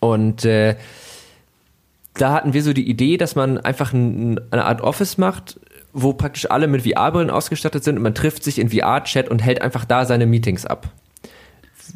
[0.02, 0.76] Und äh,
[2.14, 5.60] da hatten wir so die Idee, dass man einfach ein, eine Art Office macht,
[5.94, 9.62] wo praktisch alle mit VR-Brillen ausgestattet sind und man trifft sich in VR-Chat und hält
[9.62, 10.92] einfach da seine Meetings ab.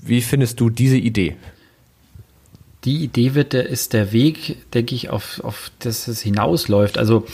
[0.02, 1.36] Wie findest du diese Idee?
[2.86, 6.98] Die Idee wird, ist der Weg, denke ich, auf, auf das es hinausläuft.
[6.98, 7.26] Also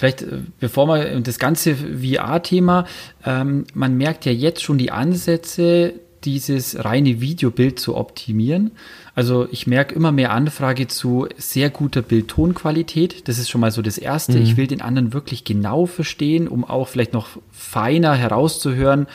[0.00, 2.86] Vielleicht, äh, bevor wir das ganze VR-Thema,
[3.26, 5.92] ähm, man merkt ja jetzt schon die Ansätze,
[6.24, 8.70] dieses reine Videobild zu optimieren.
[9.14, 13.28] Also ich merke immer mehr Anfrage zu sehr guter Bild-Ton-Qualität.
[13.28, 14.38] Das ist schon mal so das Erste.
[14.38, 14.42] Mhm.
[14.42, 19.06] Ich will den anderen wirklich genau verstehen, um auch vielleicht noch feiner herauszuhören,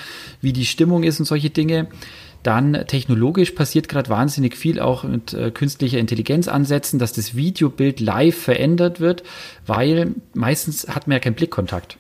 [0.42, 1.88] wie die Stimmung ist und solche Dinge.
[2.46, 8.00] Dann technologisch passiert gerade wahnsinnig viel auch mit äh, künstlicher Intelligenz ansetzen, dass das Videobild
[8.00, 9.24] live verändert wird,
[9.66, 11.98] weil meistens hat man ja keinen Blickkontakt.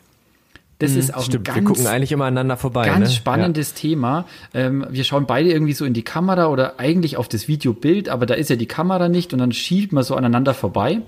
[0.77, 1.45] Das mhm, ist auch stimmt.
[1.45, 2.85] Ganz, wir gucken eigentlich immer aneinander vorbei.
[2.85, 3.15] Ganz ne?
[3.15, 3.77] spannendes ja.
[3.79, 4.25] Thema.
[4.53, 8.27] Ähm, wir schauen beide irgendwie so in die Kamera oder eigentlich auf das Videobild, aber
[8.27, 11.01] da ist ja die Kamera nicht und dann schielt man so aneinander vorbei.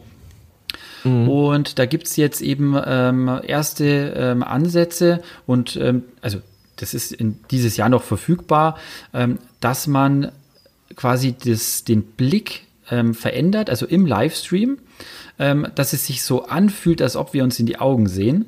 [1.04, 1.30] Mhm.
[1.30, 3.86] Und da gibt es jetzt eben ähm, erste
[4.18, 6.40] ähm, Ansätze und ähm, also
[6.78, 8.78] das ist in dieses Jahr noch verfügbar,
[9.14, 10.32] ähm, dass man
[10.96, 14.80] quasi das, den Blick ähm, verändert, also im Livestream,
[15.38, 18.48] dass es sich so anfühlt, als ob wir uns in die Augen sehen.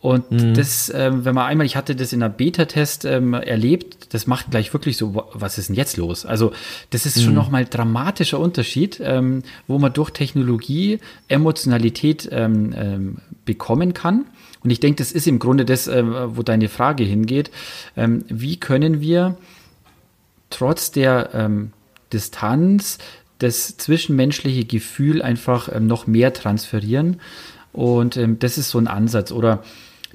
[0.00, 0.54] Und mhm.
[0.54, 4.50] das, ähm, wenn man einmal, ich hatte das in einer Beta-Test ähm, erlebt, das macht
[4.50, 6.24] gleich wirklich so, was ist denn jetzt los?
[6.24, 6.52] Also
[6.88, 7.22] das ist mhm.
[7.22, 14.24] schon nochmal dramatischer Unterschied, ähm, wo man durch Technologie Emotionalität ähm, ähm, bekommen kann.
[14.62, 16.04] Und ich denke, das ist im Grunde das, äh,
[16.36, 17.50] wo deine Frage hingeht.
[17.96, 19.36] Ähm, wie können wir
[20.50, 21.72] trotz der ähm,
[22.12, 22.98] Distanz
[23.38, 27.20] das zwischenmenschliche Gefühl einfach ähm, noch mehr transferieren?
[27.72, 29.32] Und ähm, das ist so ein Ansatz.
[29.32, 29.62] Oder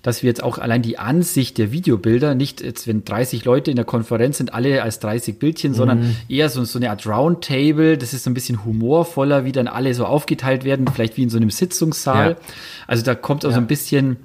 [0.04, 3.76] dass wir jetzt auch allein die Ansicht der Videobilder, nicht jetzt, wenn 30 Leute in
[3.76, 5.76] der Konferenz sind, alle als 30 Bildchen, mhm.
[5.76, 9.68] sondern eher so, so eine Art Roundtable, das ist so ein bisschen humorvoller, wie dann
[9.68, 12.32] alle so aufgeteilt werden, vielleicht wie in so einem Sitzungssaal.
[12.32, 12.38] Ja.
[12.86, 13.56] Also da kommt auch ja.
[13.56, 14.18] so ein bisschen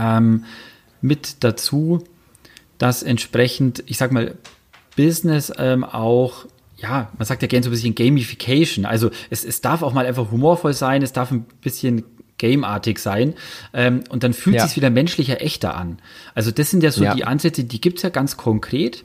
[0.00, 0.44] ähm,
[1.00, 2.04] mit dazu,
[2.78, 4.34] dass entsprechend, ich sag mal,
[4.96, 6.46] Business ähm, auch
[6.76, 8.86] ja, man sagt ja gerne so ein bisschen Gamification.
[8.86, 12.04] Also es, es darf auch mal einfach humorvoll sein, es darf ein bisschen
[12.38, 13.34] gameartig sein.
[13.72, 14.66] Ähm, und dann fühlt ja.
[14.66, 15.98] sich wieder menschlicher, echter an.
[16.34, 17.14] Also das sind ja so ja.
[17.14, 19.04] die Ansätze, die gibt's ja ganz konkret.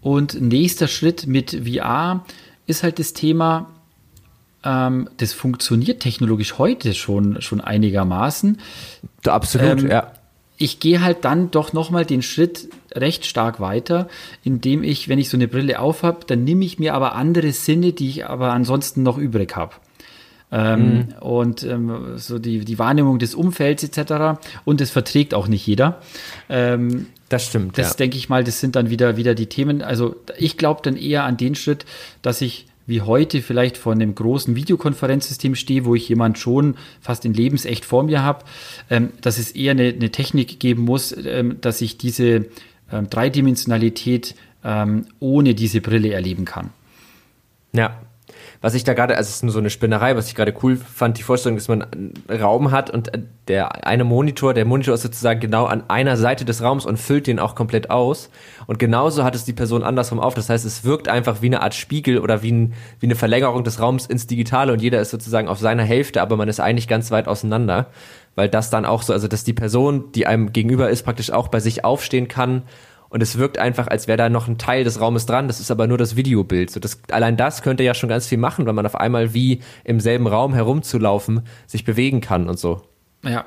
[0.00, 2.24] Und nächster Schritt mit VR
[2.66, 3.70] ist halt das Thema,
[4.64, 8.58] ähm, das funktioniert technologisch heute schon, schon einigermaßen.
[9.26, 10.12] Absolut, ähm, ja.
[10.56, 14.08] Ich gehe halt dann doch nochmal den Schritt recht stark weiter,
[14.42, 17.92] indem ich, wenn ich so eine Brille aufhab, dann nehme ich mir aber andere Sinne,
[17.92, 19.74] die ich aber ansonsten noch übrig habe.
[20.50, 21.14] Ähm, mhm.
[21.20, 24.40] Und ähm, so die, die Wahrnehmung des Umfelds etc.
[24.64, 26.00] Und das verträgt auch nicht jeder.
[26.48, 27.76] Ähm, das stimmt.
[27.78, 27.96] Das ja.
[27.96, 29.82] denke ich mal, das sind dann wieder, wieder die Themen.
[29.82, 31.84] Also ich glaube dann eher an den Schritt,
[32.22, 37.26] dass ich wie heute vielleicht vor einem großen Videokonferenzsystem stehe, wo ich jemand schon fast
[37.26, 38.44] in lebensecht vor mir habe,
[38.88, 42.46] ähm, dass es eher eine, eine Technik geben muss, ähm, dass ich diese
[42.90, 44.34] ähm, Dreidimensionalität
[44.64, 46.70] ähm, ohne diese Brille erleben kann.
[47.74, 48.00] Ja,
[48.60, 50.76] was ich da gerade, also es ist nur so eine Spinnerei, was ich gerade cool
[50.76, 53.10] fand, die Vorstellung, dass man einen Raum hat und
[53.46, 57.28] der eine Monitor, der Monitor ist sozusagen genau an einer Seite des Raums und füllt
[57.28, 58.30] den auch komplett aus.
[58.66, 60.34] Und genauso hat es die Person andersrum auf.
[60.34, 63.62] Das heißt, es wirkt einfach wie eine Art Spiegel oder wie, ein, wie eine Verlängerung
[63.62, 66.88] des Raums ins Digitale und jeder ist sozusagen auf seiner Hälfte, aber man ist eigentlich
[66.88, 67.86] ganz weit auseinander.
[68.34, 71.48] Weil das dann auch so, also dass die Person, die einem gegenüber ist, praktisch auch
[71.48, 72.62] bei sich aufstehen kann
[73.10, 75.46] und es wirkt einfach, als wäre da noch ein Teil des Raumes dran.
[75.46, 76.70] Das ist aber nur das Videobild.
[76.70, 79.60] So das, allein das könnte ja schon ganz viel machen, weil man auf einmal wie
[79.84, 82.82] im selben Raum herumzulaufen sich bewegen kann und so.
[83.24, 83.44] Ja.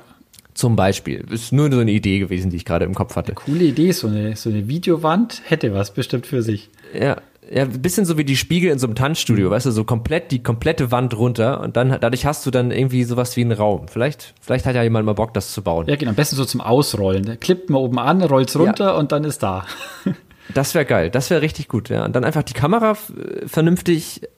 [0.54, 1.24] Zum Beispiel.
[1.30, 3.32] Ist nur so eine Idee gewesen, die ich gerade im Kopf hatte.
[3.32, 6.68] Coole Idee, so eine, so eine Videowand hätte was bestimmt für sich.
[6.92, 7.16] Ja,
[7.52, 10.30] ja, ein bisschen so wie die Spiegel in so einem Tanzstudio, weißt du, so komplett
[10.30, 13.88] die komplette Wand runter und dann dadurch hast du dann irgendwie sowas wie einen Raum.
[13.88, 15.86] Vielleicht, vielleicht hat ja jemand mal Bock, das zu bauen.
[15.86, 17.38] Ja, genau, am besten so zum Ausrollen.
[17.40, 18.92] Klippt man oben an, rollt's runter ja.
[18.92, 19.66] und dann ist da.
[20.54, 22.06] das wäre geil, das wäre richtig gut, ja.
[22.06, 22.96] Und dann einfach die Kamera
[23.44, 24.28] vernünftig äh,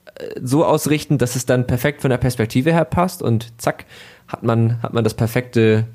[0.42, 3.86] so ausrichten, dass es dann perfekt von der Perspektive her passt und zack,
[4.26, 5.86] hat man, hat man das perfekte,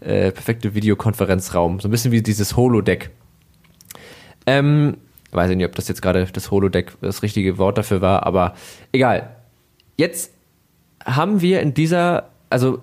[0.00, 1.80] äh, perfekte Videokonferenzraum.
[1.80, 3.10] So ein bisschen wie dieses Holodeck.
[4.46, 4.96] Ähm,
[5.32, 8.54] Weiß ich nicht, ob das jetzt gerade das Holodeck das richtige Wort dafür war, aber
[8.92, 9.30] egal.
[9.96, 10.32] Jetzt
[11.04, 12.82] haben wir in dieser, also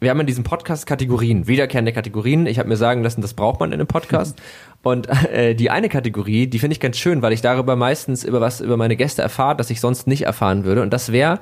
[0.00, 2.46] wir haben in diesem Podcast Kategorien, wiederkehrende Kategorien.
[2.46, 4.40] Ich habe mir sagen lassen, das braucht man in einem Podcast.
[4.82, 8.40] Und äh, die eine Kategorie, die finde ich ganz schön, weil ich darüber meistens über
[8.40, 10.82] was über meine Gäste erfahre, das ich sonst nicht erfahren würde.
[10.82, 11.38] Und das wäre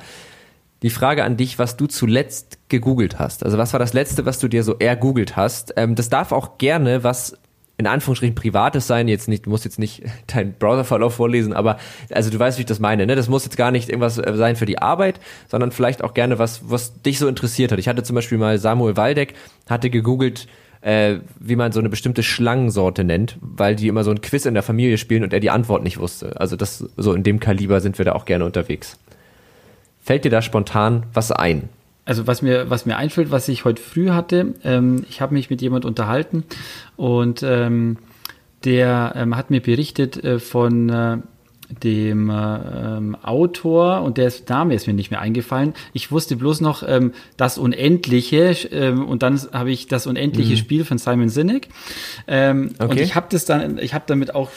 [0.82, 3.44] die Frage an dich, was du zuletzt gegoogelt hast.
[3.44, 5.72] Also was war das letzte, was du dir so ergoogelt hast?
[5.76, 7.38] Ähm, das darf auch gerne was
[7.81, 11.78] in Anführungsstrichen privates sein, jetzt nicht, du musst jetzt nicht deinen Browserverlauf vorlesen, aber
[12.11, 13.16] also du weißt, wie ich das meine, ne?
[13.16, 15.18] Das muss jetzt gar nicht irgendwas äh, sein für die Arbeit,
[15.49, 17.78] sondern vielleicht auch gerne was, was dich so interessiert hat.
[17.78, 19.35] Ich hatte zum Beispiel mal Samuel Waldeck,
[19.68, 20.47] hatte gegoogelt,
[20.83, 24.55] äh, wie man so eine bestimmte Schlangensorte nennt, weil die immer so ein Quiz in
[24.55, 26.39] der Familie spielen und er die Antwort nicht wusste.
[26.41, 28.99] Also das, so in dem Kaliber sind wir da auch gerne unterwegs.
[30.03, 31.68] Fällt dir da spontan was ein?
[32.11, 35.48] Also was mir, was mir einfällt, was ich heute früh hatte, ähm, ich habe mich
[35.48, 36.42] mit jemand unterhalten
[36.96, 37.98] und ähm,
[38.64, 41.18] der ähm, hat mir berichtet äh, von äh,
[41.82, 45.74] dem ähm, Autor und der Name ist mir nicht mehr eingefallen.
[45.92, 50.56] Ich wusste bloß noch ähm, das Unendliche ähm, und dann habe ich das unendliche mhm.
[50.56, 51.68] Spiel von Simon Sinek.
[52.26, 52.90] Ähm, okay.
[52.90, 54.50] Und ich habe das dann, ich habe damit auch,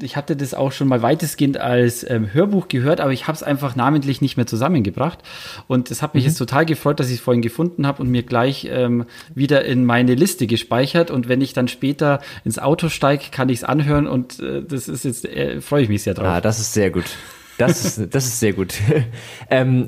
[0.00, 3.42] ich hatte das auch schon mal weitestgehend als ähm, Hörbuch gehört, aber ich habe es
[3.42, 5.18] einfach namentlich nicht mehr zusammengebracht.
[5.66, 6.28] Und es hat mich mhm.
[6.28, 9.84] jetzt total gefreut, dass ich es vorhin gefunden habe und mir gleich ähm, wieder in
[9.84, 11.10] meine Liste gespeichert.
[11.10, 14.88] Und wenn ich dann später ins Auto steige, kann ich es anhören und äh, das
[14.88, 16.26] ist jetzt, äh, freue ich mich sehr drauf.
[16.26, 17.16] Ah, das ist sehr gut.
[17.58, 18.74] Das ist, das ist sehr gut.
[19.50, 19.86] ähm,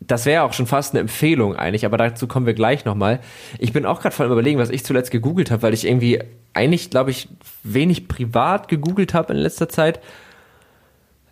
[0.00, 3.20] das wäre auch schon fast eine Empfehlung eigentlich, aber dazu kommen wir gleich nochmal.
[3.58, 6.20] Ich bin auch gerade voll überlegen, was ich zuletzt gegoogelt habe, weil ich irgendwie
[6.54, 7.28] eigentlich, glaube ich,
[7.62, 10.00] wenig privat gegoogelt habe in letzter Zeit.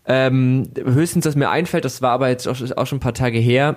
[0.07, 3.39] Ähm, höchstens, was mir einfällt, das war aber jetzt auch, auch schon ein paar Tage
[3.39, 3.77] her.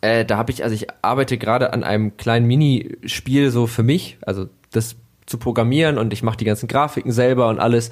[0.00, 4.18] Äh, da habe ich, also ich arbeite gerade an einem kleinen Minispiel so für mich,
[4.22, 4.96] also das
[5.26, 7.90] zu programmieren und ich mache die ganzen Grafiken selber und alles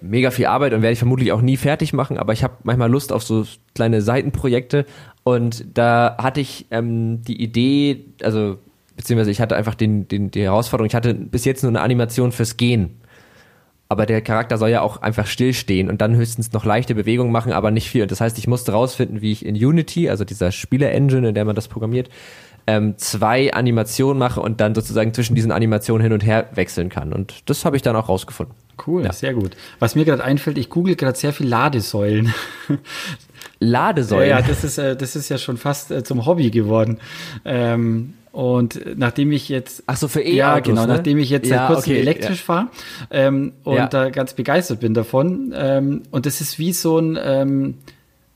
[0.00, 2.90] mega viel Arbeit und werde ich vermutlich auch nie fertig machen, aber ich habe manchmal
[2.90, 3.44] Lust auf so
[3.74, 4.86] kleine Seitenprojekte
[5.24, 8.58] und da hatte ich ähm, die Idee, also
[8.96, 12.32] beziehungsweise ich hatte einfach den, den, die Herausforderung, ich hatte bis jetzt nur eine Animation
[12.32, 13.00] fürs Gehen.
[13.88, 17.52] Aber der Charakter soll ja auch einfach stillstehen und dann höchstens noch leichte Bewegungen machen,
[17.52, 18.02] aber nicht viel.
[18.02, 21.44] Und das heißt, ich musste rausfinden, wie ich in Unity, also dieser Spieler-Engine, in der
[21.44, 22.08] man das programmiert,
[22.66, 27.12] ähm, zwei Animationen mache und dann sozusagen zwischen diesen Animationen hin und her wechseln kann.
[27.12, 28.56] Und das habe ich dann auch rausgefunden.
[28.84, 29.12] Cool, ja.
[29.12, 29.56] sehr gut.
[29.78, 32.34] Was mir gerade einfällt, ich google gerade sehr viel Ladesäulen.
[33.58, 34.28] Ladesäulen?
[34.28, 36.98] Ja, ja das, ist, äh, das ist ja schon fast äh, zum Hobby geworden.
[37.44, 39.82] Ähm, und nachdem ich jetzt.
[39.86, 40.88] Ach so, für E-Autos, Ja, genau, ne?
[40.88, 42.44] nachdem ich jetzt ja, kurzem okay, elektrisch ja.
[42.44, 42.68] fahre
[43.10, 43.86] ähm, und Ja.
[43.86, 45.54] da ganz begeistert bin davon.
[45.56, 47.18] Ähm, und das ist wie so ein.
[47.20, 47.78] Ähm,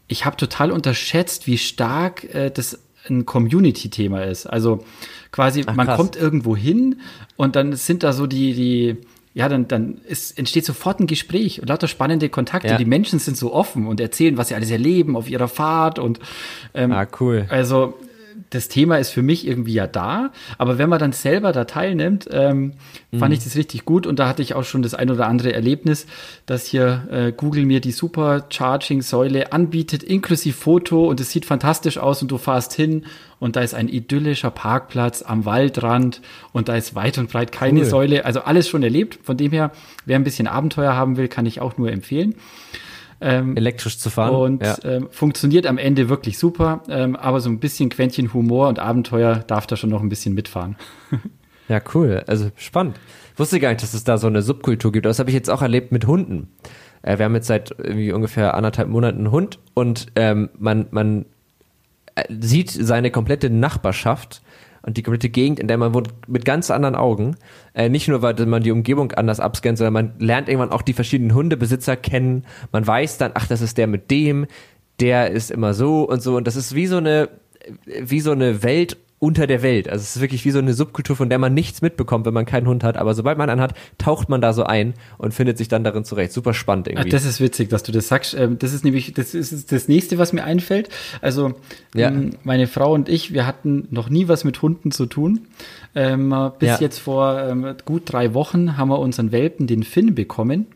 [0.08, 2.78] ich habe total unterschätzt, wie stark äh, das
[3.08, 4.46] ein Community-Thema ist.
[4.46, 4.84] Also
[5.32, 7.00] quasi, Ach, man kommt irgendwo hin
[7.36, 8.96] und dann sind da so die, die,
[9.32, 12.68] ja, dann, dann ist, entsteht sofort ein Gespräch und lauter spannende Kontakte.
[12.68, 12.76] Ja.
[12.78, 16.18] Die Menschen sind so offen und erzählen, was sie alles erleben auf ihrer Fahrt und
[16.74, 17.46] ähm, Ah, cool.
[17.48, 17.94] also
[18.50, 22.28] das Thema ist für mich irgendwie ja da, aber wenn man dann selber da teilnimmt,
[22.32, 22.74] ähm,
[23.16, 23.38] fand Mhm.
[23.38, 26.06] ich das richtig gut und da hatte ich auch schon das ein oder andere Erlebnis,
[26.46, 32.22] dass hier äh, Google mir die Supercharging-Säule anbietet, inklusive Foto und es sieht fantastisch aus
[32.22, 33.04] und du fährst hin
[33.38, 36.20] und da ist ein idyllischer Parkplatz am Waldrand
[36.52, 37.86] und da ist weit und breit keine Cool.
[37.86, 39.18] Säule, also alles schon erlebt.
[39.22, 39.70] Von dem her,
[40.04, 42.34] wer ein bisschen Abenteuer haben will, kann ich auch nur empfehlen.
[43.20, 44.34] Ähm, Elektrisch zu fahren.
[44.34, 44.76] und ja.
[44.84, 49.36] ähm, funktioniert am Ende wirklich super, ähm, aber so ein bisschen Quäntchen Humor und Abenteuer
[49.46, 50.76] darf da schon noch ein bisschen mitfahren.
[51.68, 52.22] ja, cool.
[52.26, 52.98] Also spannend.
[53.34, 55.06] Ich wusste gar nicht, dass es da so eine Subkultur gibt.
[55.06, 56.48] Das habe ich jetzt auch erlebt mit Hunden.
[57.02, 61.26] Äh, wir haben jetzt seit irgendwie ungefähr anderthalb Monaten einen Hund und ähm, man, man
[62.14, 64.42] äh, sieht seine komplette Nachbarschaft
[64.82, 67.36] und die komplette Gegend, in der man wohnt, mit ganz anderen Augen.
[67.74, 70.92] Äh, nicht nur, weil man die Umgebung anders abscannt, sondern man lernt irgendwann auch die
[70.92, 72.44] verschiedenen Hundebesitzer kennen.
[72.72, 74.46] Man weiß dann, ach, das ist der mit dem,
[75.00, 76.36] der ist immer so und so.
[76.36, 77.28] Und das ist wie so eine,
[77.86, 79.86] wie so eine Welt unter der Welt.
[79.86, 82.46] Also es ist wirklich wie so eine Subkultur, von der man nichts mitbekommt, wenn man
[82.46, 82.96] keinen Hund hat.
[82.96, 86.04] Aber sobald man einen hat, taucht man da so ein und findet sich dann darin
[86.04, 86.32] zurecht.
[86.32, 87.10] Super spannend irgendwie.
[87.10, 88.32] Das ist witzig, dass du das sagst.
[88.34, 90.88] Ähm, Das ist nämlich das, ist das nächste, was mir einfällt.
[91.20, 91.52] Also
[91.94, 92.08] Ja.
[92.08, 95.40] ähm, meine Frau und ich, wir hatten noch nie was mit Hunden zu tun.
[95.94, 96.78] Ähm, bis Ja.
[96.80, 100.66] jetzt vor gut drei Wochen haben wir unseren Welpen, den Finn, bekommen.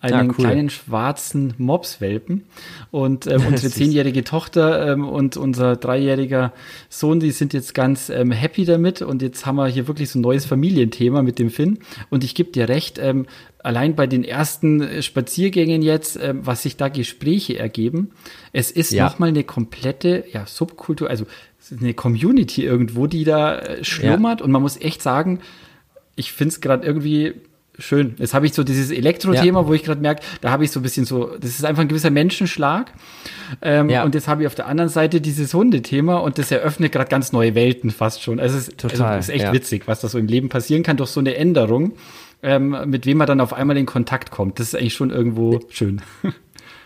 [0.00, 0.44] Einen Ah, cool.
[0.44, 2.44] kleinen schwarzen Mopswelpen.
[2.92, 6.52] Und ähm, unsere zehnjährige Tochter ähm, und unser dreijähriger
[6.88, 9.02] Sohn, die sind jetzt ganz ähm, happy damit.
[9.02, 11.80] Und jetzt haben wir hier wirklich so ein neues Familienthema mit dem Finn.
[12.10, 13.26] Und ich gebe dir recht, ähm,
[13.60, 18.10] allein bei den ersten äh, Spaziergängen jetzt, ähm, was sich da Gespräche ergeben,
[18.52, 19.04] es ist Ja.
[19.06, 21.26] nochmal eine komplette ja, Subkultur, also
[21.80, 24.42] eine Community irgendwo, die da äh, schlummert.
[24.42, 25.40] Und man muss echt sagen,
[26.14, 27.34] ich finde es gerade irgendwie
[27.78, 28.14] schön.
[28.18, 30.82] Jetzt habe ich so dieses Elektro-Thema, wo ich gerade merke, da habe ich so ein
[30.82, 32.92] bisschen so, das ist einfach ein gewisser Menschenschlag.
[33.62, 34.04] Ähm, Ja.
[34.04, 37.32] Und jetzt habe ich auf der anderen Seite dieses Hundethema und das eröffnet gerade ganz
[37.32, 38.40] neue Welten fast schon.
[38.40, 39.52] Also es ist, Total, also es ist echt ja.
[39.52, 41.92] witzig, was da so im Leben passieren kann durch so eine Änderung,
[42.42, 44.58] ähm, mit wem man dann auf einmal in Kontakt kommt.
[44.58, 46.02] Das ist eigentlich schon irgendwo schön.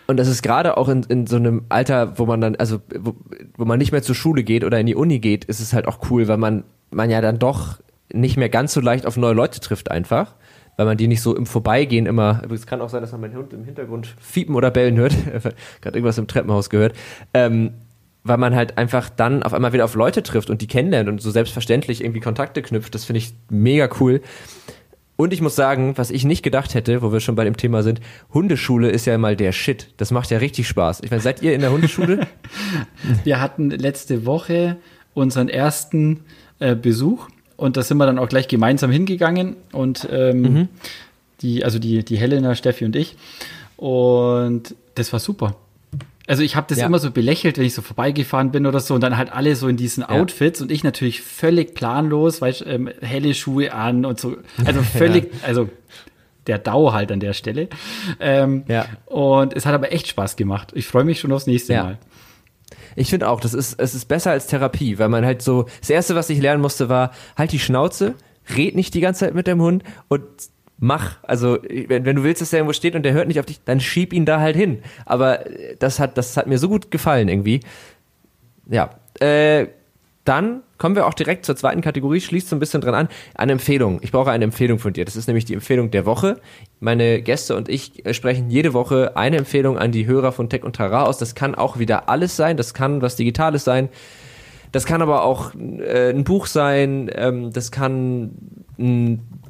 [0.07, 3.14] Und das ist gerade auch in, in so einem Alter, wo man dann, also wo,
[3.57, 5.86] wo man nicht mehr zur Schule geht oder in die Uni geht, ist es halt
[5.86, 7.78] auch cool, weil man, man ja dann doch
[8.12, 10.34] nicht mehr ganz so leicht auf neue Leute trifft einfach.
[10.77, 13.37] Weil man die nicht so im Vorbeigehen immer, es kann auch sein, dass man meinen
[13.37, 15.14] Hund im Hintergrund fiepen oder bellen hört,
[15.81, 16.95] gerade irgendwas im Treppenhaus gehört,
[17.35, 17.73] ähm,
[18.25, 21.20] weil man halt einfach dann auf einmal wieder auf Leute trifft und die kennenlernt und
[21.20, 22.95] so selbstverständlich irgendwie Kontakte knüpft.
[22.95, 24.23] Das finde ich mega cool.
[25.16, 27.83] Und ich muss sagen, was ich nicht gedacht hätte, wo wir schon bei dem Thema
[27.83, 28.01] sind,
[28.33, 29.95] Hundeschule ist ja mal der Shit.
[29.99, 31.01] Das macht ja richtig Spaß.
[31.05, 32.27] Ich meine, seid ihr in der Hundeschule?
[33.25, 34.79] Wir hatten letzte Woche
[35.14, 36.25] unseren ersten
[36.59, 37.29] äh, Besuch
[37.62, 40.68] und da sind wir dann auch gleich gemeinsam hingegangen und ähm,
[41.42, 43.14] die, also die, die Helena, Steffi und ich.
[43.76, 45.54] Und das war super.
[46.26, 46.86] Also ich habe das ja.
[46.86, 49.68] immer so belächelt, wenn ich so vorbeigefahren bin oder so und dann halt alle so
[49.68, 50.64] in diesen Outfits ja.
[50.64, 55.46] und ich natürlich völlig planlos, weißt ähm, helle Schuhe an und so, also völlig, ja.
[55.46, 55.68] also
[56.48, 57.68] der Dau halt an der Stelle.
[58.18, 58.86] Ähm, ja.
[59.06, 60.72] Und es hat aber echt Spaß gemacht.
[60.74, 61.98] Ich freue mich schon aufs nächste Mal.
[62.97, 65.91] Ich finde auch, das ist, es ist besser als Therapie, weil man halt so, das
[65.91, 68.14] erste, was ich lernen musste, war, halt die Schnauze,
[68.57, 70.23] red nicht die ganze Zeit mit dem Hund und
[70.79, 71.18] mach.
[71.23, 73.61] Also, wenn, wenn du willst, dass der irgendwo steht und der hört nicht auf dich,
[73.64, 74.83] dann schieb ihn da halt hin.
[75.07, 75.45] Aber
[75.79, 77.61] das hat, das hat mir so gut gefallen irgendwie.
[78.68, 78.91] Ja.
[79.20, 79.68] Äh,
[80.25, 83.09] dann kommen wir auch direkt zur zweiten Kategorie, schließt so ein bisschen dran an.
[83.35, 83.99] Eine Empfehlung.
[84.03, 85.05] Ich brauche eine Empfehlung von dir.
[85.05, 86.41] Das ist nämlich die Empfehlung der Woche.
[86.81, 90.77] Meine Gäste und ich sprechen jede Woche eine Empfehlung an die Hörer von Tech und
[90.77, 91.18] Tara aus.
[91.18, 92.57] Das kann auch wieder alles sein.
[92.57, 93.89] Das kann was Digitales sein.
[94.70, 97.11] Das kann aber auch äh, ein Buch sein.
[97.14, 98.31] Ähm, das kann
[98.79, 99.43] ein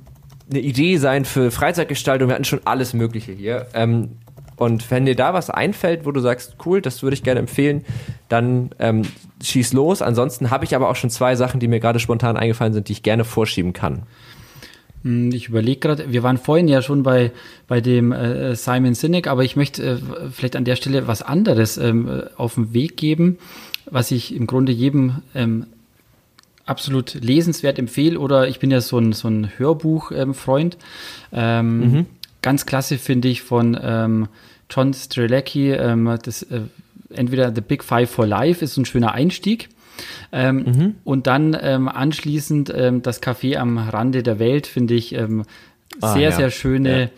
[0.53, 2.29] eine Idee sein für Freizeitgestaltung.
[2.29, 3.67] Wir hatten schon alles Mögliche hier.
[3.75, 4.19] Ähm,
[4.57, 7.85] und wenn dir da was einfällt, wo du sagst, cool, das würde ich gerne empfehlen,
[8.29, 9.03] dann ähm,
[9.43, 10.03] schieß los.
[10.03, 12.93] Ansonsten habe ich aber auch schon zwei Sachen, die mir gerade spontan eingefallen sind, die
[12.93, 14.03] ich gerne vorschieben kann.
[15.03, 17.33] Hm, ich überlege gerade, wir waren vorhin ja schon bei,
[17.69, 19.99] bei dem äh, Simon Sinek, aber ich möchte äh,
[20.31, 23.39] vielleicht an der Stelle was anderes ähm, auf den Weg geben,
[23.91, 25.67] was ich im Grunde jedem ähm,
[26.65, 30.79] absolut lesenswert empfehle oder ich bin ja so ein, so ein Hörbuch-Freund.
[31.33, 32.07] Ähm, mhm.
[32.41, 34.29] Ganz klasse finde ich von ähm,
[34.71, 36.63] John Strelecki, ähm, das, äh,
[37.15, 39.69] entweder The Big Five for Life ist ein schöner Einstieg.
[40.33, 40.95] Ähm, mhm.
[41.05, 45.45] Und dann ähm, anschließend ähm, das Café am Rande der Welt finde ich ähm,
[46.01, 46.33] ah, sehr, ja.
[46.33, 47.11] sehr schöne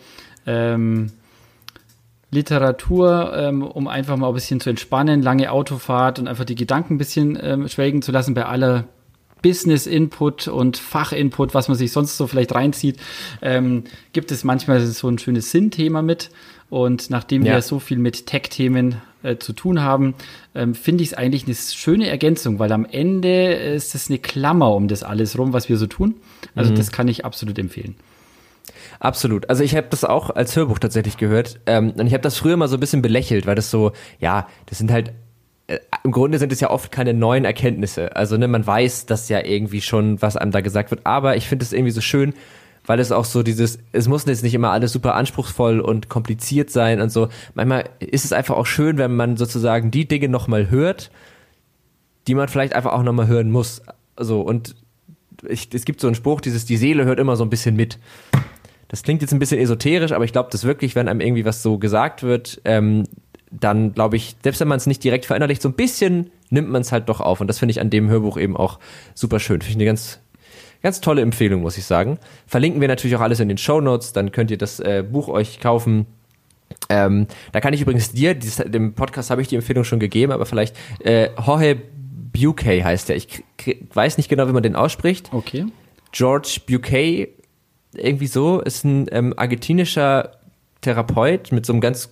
[0.45, 0.73] ja.
[0.73, 1.11] ähm,
[2.31, 6.95] Literatur, ähm, um einfach mal ein bisschen zu entspannen, lange Autofahrt und einfach die Gedanken
[6.95, 8.85] ein bisschen ähm, schwelgen zu lassen bei aller
[9.41, 12.99] Business-Input und Fach-Input, was man sich sonst so vielleicht reinzieht,
[13.41, 16.31] ähm, gibt es manchmal so ein schönes Sinn-Thema mit.
[16.69, 17.53] Und nachdem ja.
[17.53, 18.95] wir so viel mit Tech-Themen
[19.25, 20.15] äh, zu tun haben,
[20.53, 24.73] ähm, finde ich es eigentlich eine schöne Ergänzung, weil am Ende ist es eine Klammer
[24.73, 26.15] um das alles rum, was wir so tun.
[26.55, 26.75] Also mhm.
[26.75, 27.95] das kann ich absolut empfehlen.
[28.99, 29.49] Absolut.
[29.49, 31.59] Also ich habe das auch als Hörbuch tatsächlich gehört.
[31.65, 34.47] Ähm, und ich habe das früher mal so ein bisschen belächelt, weil das so, ja,
[34.67, 35.13] das sind halt
[35.67, 38.15] äh, im Grunde sind es ja oft keine neuen Erkenntnisse.
[38.15, 41.05] Also ne, man weiß das ja irgendwie schon, was einem da gesagt wird.
[41.05, 42.33] Aber ich finde es irgendwie so schön,
[42.85, 46.69] weil es auch so dieses, es muss jetzt nicht immer alles super anspruchsvoll und kompliziert
[46.69, 47.29] sein und so.
[47.53, 51.11] Manchmal ist es einfach auch schön, wenn man sozusagen die Dinge nochmal hört,
[52.27, 53.81] die man vielleicht einfach auch nochmal hören muss.
[54.17, 54.75] So, und
[55.47, 57.99] ich, es gibt so einen Spruch, dieses, die Seele hört immer so ein bisschen mit.
[58.87, 61.61] Das klingt jetzt ein bisschen esoterisch, aber ich glaube das wirklich, wenn einem irgendwie was
[61.63, 63.03] so gesagt wird, ähm,
[63.51, 66.81] dann glaube ich, selbst wenn man es nicht direkt verinnerlicht, so ein bisschen nimmt man
[66.81, 67.41] es halt doch auf.
[67.41, 68.79] Und das finde ich an dem Hörbuch eben auch
[69.13, 69.61] super schön.
[69.61, 70.19] Finde ich eine ganz,
[70.85, 72.19] ganz tolle Empfehlung, muss ich sagen.
[72.45, 75.29] Verlinken wir natürlich auch alles in den Show Notes, dann könnt ihr das äh, Buch
[75.29, 76.05] euch kaufen.
[76.89, 80.31] Ähm, da kann ich übrigens dir, dieses, dem Podcast habe ich die Empfehlung schon gegeben,
[80.31, 81.81] aber vielleicht äh, Jorge
[82.31, 83.15] Buquet heißt der.
[83.15, 83.43] Ich
[83.95, 85.33] weiß nicht genau, wie man den ausspricht.
[85.33, 85.65] Okay.
[86.11, 87.29] George Buquet,
[87.95, 90.33] irgendwie so, ist ein ähm, argentinischer
[90.81, 92.09] Therapeut mit so einem ganz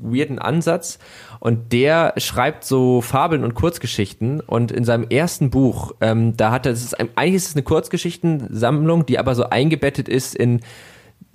[0.00, 0.98] weirden Ansatz
[1.40, 6.66] und der schreibt so Fabeln und Kurzgeschichten und in seinem ersten Buch, ähm, da hat
[6.66, 10.60] er, das ist, eigentlich ist es eine Kurzgeschichtensammlung, die aber so eingebettet ist in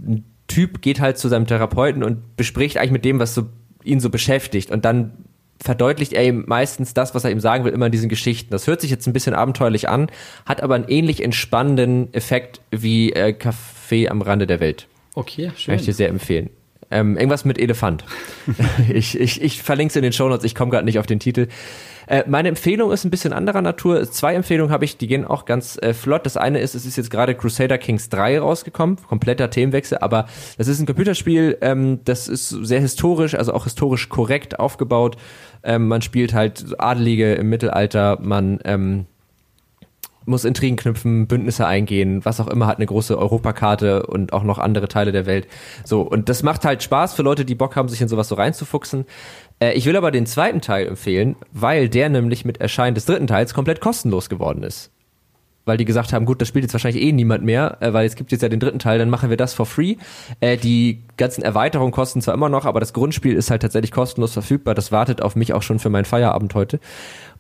[0.06, 3.44] ein Typ geht halt zu seinem Therapeuten und bespricht eigentlich mit dem, was so
[3.84, 5.14] ihn so beschäftigt und dann
[5.64, 8.52] verdeutlicht er ihm meistens das, was er ihm sagen will, immer in diesen Geschichten.
[8.52, 10.08] Das hört sich jetzt ein bisschen abenteuerlich an,
[10.46, 14.88] hat aber einen ähnlich entspannenden Effekt wie äh, Café am Rande der Welt.
[15.16, 15.72] Okay, schön.
[15.72, 16.50] Kann ich dir sehr empfehlen.
[16.94, 18.06] Ähm, irgendwas mit Elefant.
[18.94, 21.48] ich, ich, ich verlinke es in den Shownotes, ich komme gerade nicht auf den Titel.
[22.06, 24.04] Äh, meine Empfehlung ist ein bisschen anderer Natur.
[24.12, 26.26] Zwei Empfehlungen habe ich, die gehen auch ganz äh, flott.
[26.26, 30.28] Das eine ist, es ist jetzt gerade Crusader Kings 3 rausgekommen, kompletter Themenwechsel, aber
[30.58, 35.18] das ist ein Computerspiel, ähm, das ist sehr historisch, also auch historisch korrekt aufgebaut.
[35.64, 39.06] Ähm, man spielt halt Adelige im Mittelalter, man ähm,
[40.26, 44.60] muss Intrigen knüpfen, Bündnisse eingehen, was auch immer, hat eine große Europakarte und auch noch
[44.60, 45.48] andere Teile der Welt.
[45.84, 48.36] So, und das macht halt Spaß für Leute, die Bock haben, sich in sowas so
[48.36, 49.06] reinzufuchsen.
[49.60, 53.28] Äh, ich will aber den zweiten Teil empfehlen, weil der nämlich mit Erscheinen des dritten
[53.28, 54.92] Teils komplett kostenlos geworden ist.
[55.66, 58.16] Weil die gesagt haben, gut, das spielt jetzt wahrscheinlich eh niemand mehr, äh, weil es
[58.16, 59.96] gibt jetzt ja den dritten Teil, dann machen wir das for free.
[60.42, 64.34] Äh, die ganzen Erweiterungen kosten zwar immer noch, aber das Grundspiel ist halt tatsächlich kostenlos
[64.34, 64.76] verfügbar.
[64.76, 66.80] Das wartet auf mich auch schon für meinen Feierabend heute.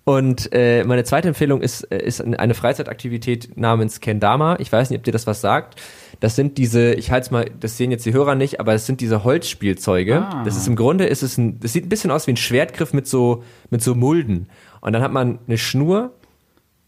[0.06, 4.58] Und äh, meine zweite Empfehlung ist, äh, ist eine Freizeitaktivität namens Kendama.
[4.60, 5.80] Ich weiß nicht, ob dir das was sagt.
[6.20, 8.86] Das sind diese, ich halte es mal, das sehen jetzt die Hörer nicht, aber es
[8.86, 10.24] sind diese Holzspielzeuge.
[10.24, 10.44] Ah.
[10.44, 12.92] Das ist im Grunde, ist es ein, das sieht ein bisschen aus wie ein Schwertgriff
[12.92, 14.50] mit so, mit so Mulden.
[14.82, 16.12] Und dann hat man eine Schnur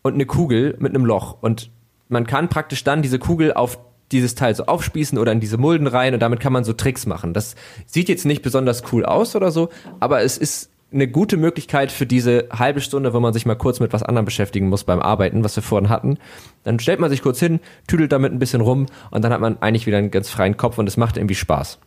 [0.01, 1.37] und eine Kugel mit einem Loch.
[1.41, 1.71] Und
[2.09, 3.79] man kann praktisch dann diese Kugel auf
[4.11, 7.05] dieses Teil so aufspießen oder in diese Mulden rein und damit kann man so Tricks
[7.05, 7.33] machen.
[7.33, 7.55] Das
[7.85, 12.05] sieht jetzt nicht besonders cool aus oder so, aber es ist eine gute Möglichkeit für
[12.05, 15.43] diese halbe Stunde, wo man sich mal kurz mit was anderem beschäftigen muss beim Arbeiten,
[15.43, 16.17] was wir vorhin hatten.
[16.63, 19.61] Dann stellt man sich kurz hin, tüdelt damit ein bisschen rum und dann hat man
[19.61, 21.79] eigentlich wieder einen ganz freien Kopf und es macht irgendwie Spaß.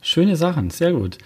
[0.00, 1.18] Schöne Sachen, sehr gut.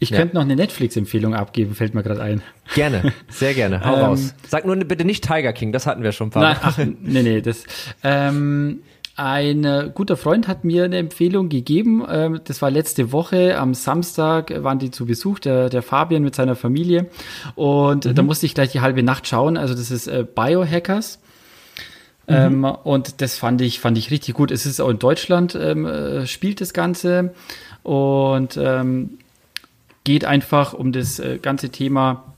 [0.00, 0.18] Ich ja.
[0.18, 2.42] könnte noch eine Netflix-Empfehlung abgeben, fällt mir gerade ein.
[2.74, 3.84] Gerne, sehr gerne.
[3.84, 4.34] Hau ähm, raus.
[4.48, 6.56] Sag nur bitte nicht Tiger King, das hatten wir schon ein paar Mal.
[6.60, 7.64] Ach, nee, nee, das.
[8.02, 8.80] Ähm,
[9.16, 12.04] ein äh, guter Freund hat mir eine Empfehlung gegeben.
[12.08, 13.56] Ähm, das war letzte Woche.
[13.58, 17.06] Am Samstag waren die zu Besuch, der, der Fabian mit seiner Familie.
[17.54, 18.14] Und mhm.
[18.14, 19.56] da musste ich gleich die halbe Nacht schauen.
[19.56, 21.20] Also das ist äh, Biohackers.
[22.26, 22.34] Mhm.
[22.34, 24.50] Ähm, und das fand ich, fand ich richtig gut.
[24.50, 27.34] Es ist auch in Deutschland, ähm, äh, spielt das Ganze.
[27.84, 29.18] Und ähm,
[30.02, 32.33] geht einfach um das ganze Thema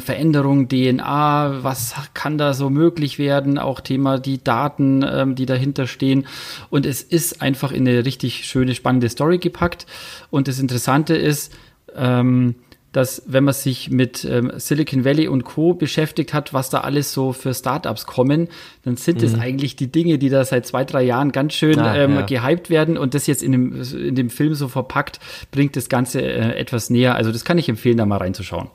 [0.00, 5.86] Veränderung DNA, was kann da so möglich werden, auch Thema die Daten, ähm, die dahinter
[5.86, 6.26] stehen.
[6.68, 9.86] Und es ist einfach in eine richtig schöne, spannende Story gepackt.
[10.30, 11.54] Und das Interessante ist,
[11.96, 12.56] ähm,
[12.92, 15.72] dass wenn man sich mit ähm, Silicon Valley und Co.
[15.72, 18.48] beschäftigt hat, was da alles so für Startups kommen,
[18.84, 19.40] dann sind es mhm.
[19.40, 22.22] eigentlich die Dinge, die da seit zwei, drei Jahren ganz schön ah, ähm, ja.
[22.22, 25.20] gehypt werden und das jetzt in dem, in dem Film so verpackt,
[25.50, 27.14] bringt das Ganze äh, etwas näher.
[27.14, 28.68] Also das kann ich empfehlen, da mal reinzuschauen.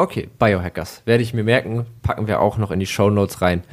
[0.00, 1.02] Okay, Biohackers.
[1.04, 3.64] Werde ich mir merken, packen wir auch noch in die Show Notes rein.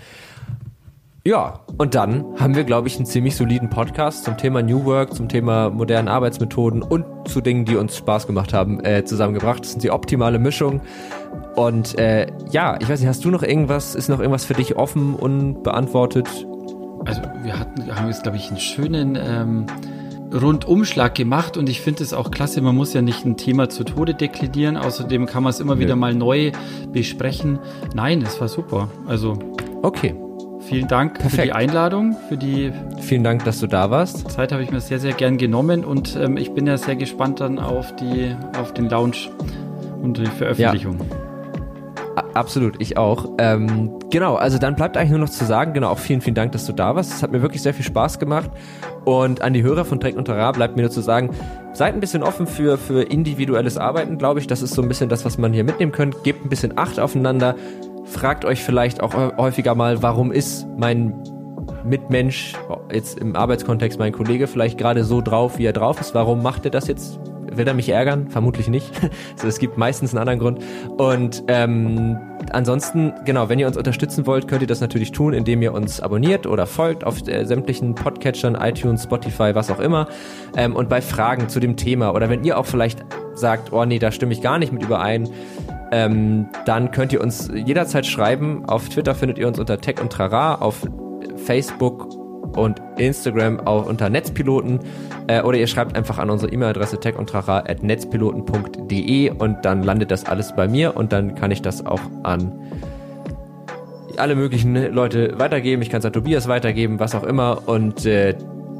[1.24, 5.14] Ja, und dann haben wir, glaube ich, einen ziemlich soliden Podcast zum Thema New Work,
[5.14, 9.64] zum Thema modernen Arbeitsmethoden und zu Dingen, die uns Spaß gemacht haben, äh, zusammengebracht.
[9.64, 10.82] Das sind die optimale Mischung.
[11.56, 14.76] Und äh, ja, ich weiß nicht, hast du noch irgendwas, ist noch irgendwas für dich
[14.76, 16.28] offen, unbeantwortet?
[17.06, 19.66] Also wir hatten, haben jetzt, glaube ich, einen schönen ähm,
[20.38, 23.84] Rundumschlag gemacht und ich finde es auch klasse, man muss ja nicht ein Thema zu
[23.84, 25.80] Tode deklinieren, außerdem kann man es immer ja.
[25.80, 26.52] wieder mal neu
[26.92, 27.60] besprechen.
[27.94, 28.90] Nein, es war super.
[29.08, 29.38] Also.
[29.82, 30.16] Okay.
[30.62, 31.36] Vielen Dank Perfekt.
[31.36, 32.74] für die Einladung, für die.
[33.00, 34.30] Vielen Dank, dass du da warst.
[34.30, 37.40] Zeit habe ich mir sehr, sehr gern genommen und ähm, ich bin ja sehr gespannt
[37.40, 39.30] dann auf die, auf den Launch
[40.02, 40.98] und die Veröffentlichung.
[41.00, 41.27] Ja.
[42.38, 43.32] Absolut, ich auch.
[43.40, 46.52] Ähm, genau, also dann bleibt eigentlich nur noch zu sagen, genau, auch vielen, vielen Dank,
[46.52, 47.12] dass du da warst.
[47.12, 48.52] Es hat mir wirklich sehr viel Spaß gemacht.
[49.06, 51.32] Und an die Hörer von Dreck und Terrain bleibt mir nur zu sagen,
[51.74, 54.46] seid ein bisschen offen für, für individuelles Arbeiten, glaube ich.
[54.46, 56.24] Das ist so ein bisschen das, was man hier mitnehmen könnt.
[56.24, 57.56] Gebt ein bisschen Acht aufeinander.
[58.06, 61.16] Fragt euch vielleicht auch häufiger mal, warum ist mein
[61.84, 62.54] Mitmensch,
[62.94, 66.14] jetzt im Arbeitskontext mein Kollege, vielleicht gerade so drauf, wie er drauf ist.
[66.14, 67.20] Warum macht er das jetzt?
[67.52, 68.30] Will er mich ärgern?
[68.30, 68.92] Vermutlich nicht.
[69.34, 70.64] also es gibt meistens einen anderen Grund.
[70.98, 72.18] Und ähm,
[72.52, 76.02] ansonsten, genau, wenn ihr uns unterstützen wollt, könnt ihr das natürlich tun, indem ihr uns
[76.02, 80.08] abonniert oder folgt auf äh, sämtlichen Podcatchern, iTunes, Spotify, was auch immer.
[80.56, 84.00] Ähm, und bei Fragen zu dem Thema oder wenn ihr auch vielleicht sagt, oh nee,
[84.00, 85.30] da stimme ich gar nicht mit überein,
[85.92, 88.66] ähm, dann könnt ihr uns jederzeit schreiben.
[88.66, 90.88] Auf Twitter findet ihr uns unter Tech und Trara, auf
[91.36, 92.17] Facebook
[92.58, 94.82] und Instagram auch unter Netzpiloten
[95.28, 100.68] äh, oder ihr schreibt einfach an unsere E-Mail-Adresse techundtrara.netzpiloten.de und dann landet das alles bei
[100.68, 102.52] mir und dann kann ich das auch an
[104.18, 105.82] alle möglichen Leute weitergeben.
[105.84, 108.36] Ich kann es an Tobias weitergeben, was auch immer und äh,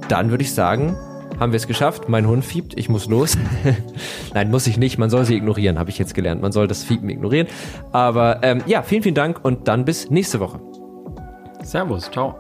[0.10, 0.96] dann würde ich sagen,
[1.40, 2.10] haben wir es geschafft.
[2.10, 3.38] Mein Hund fiebt, ich muss los.
[4.34, 4.98] Nein, muss ich nicht.
[4.98, 6.42] Man soll sie ignorieren, habe ich jetzt gelernt.
[6.42, 7.48] Man soll das Fiepen ignorieren.
[7.92, 10.60] Aber ähm, ja, vielen, vielen Dank und dann bis nächste Woche.
[11.64, 12.36] Servus, ciao.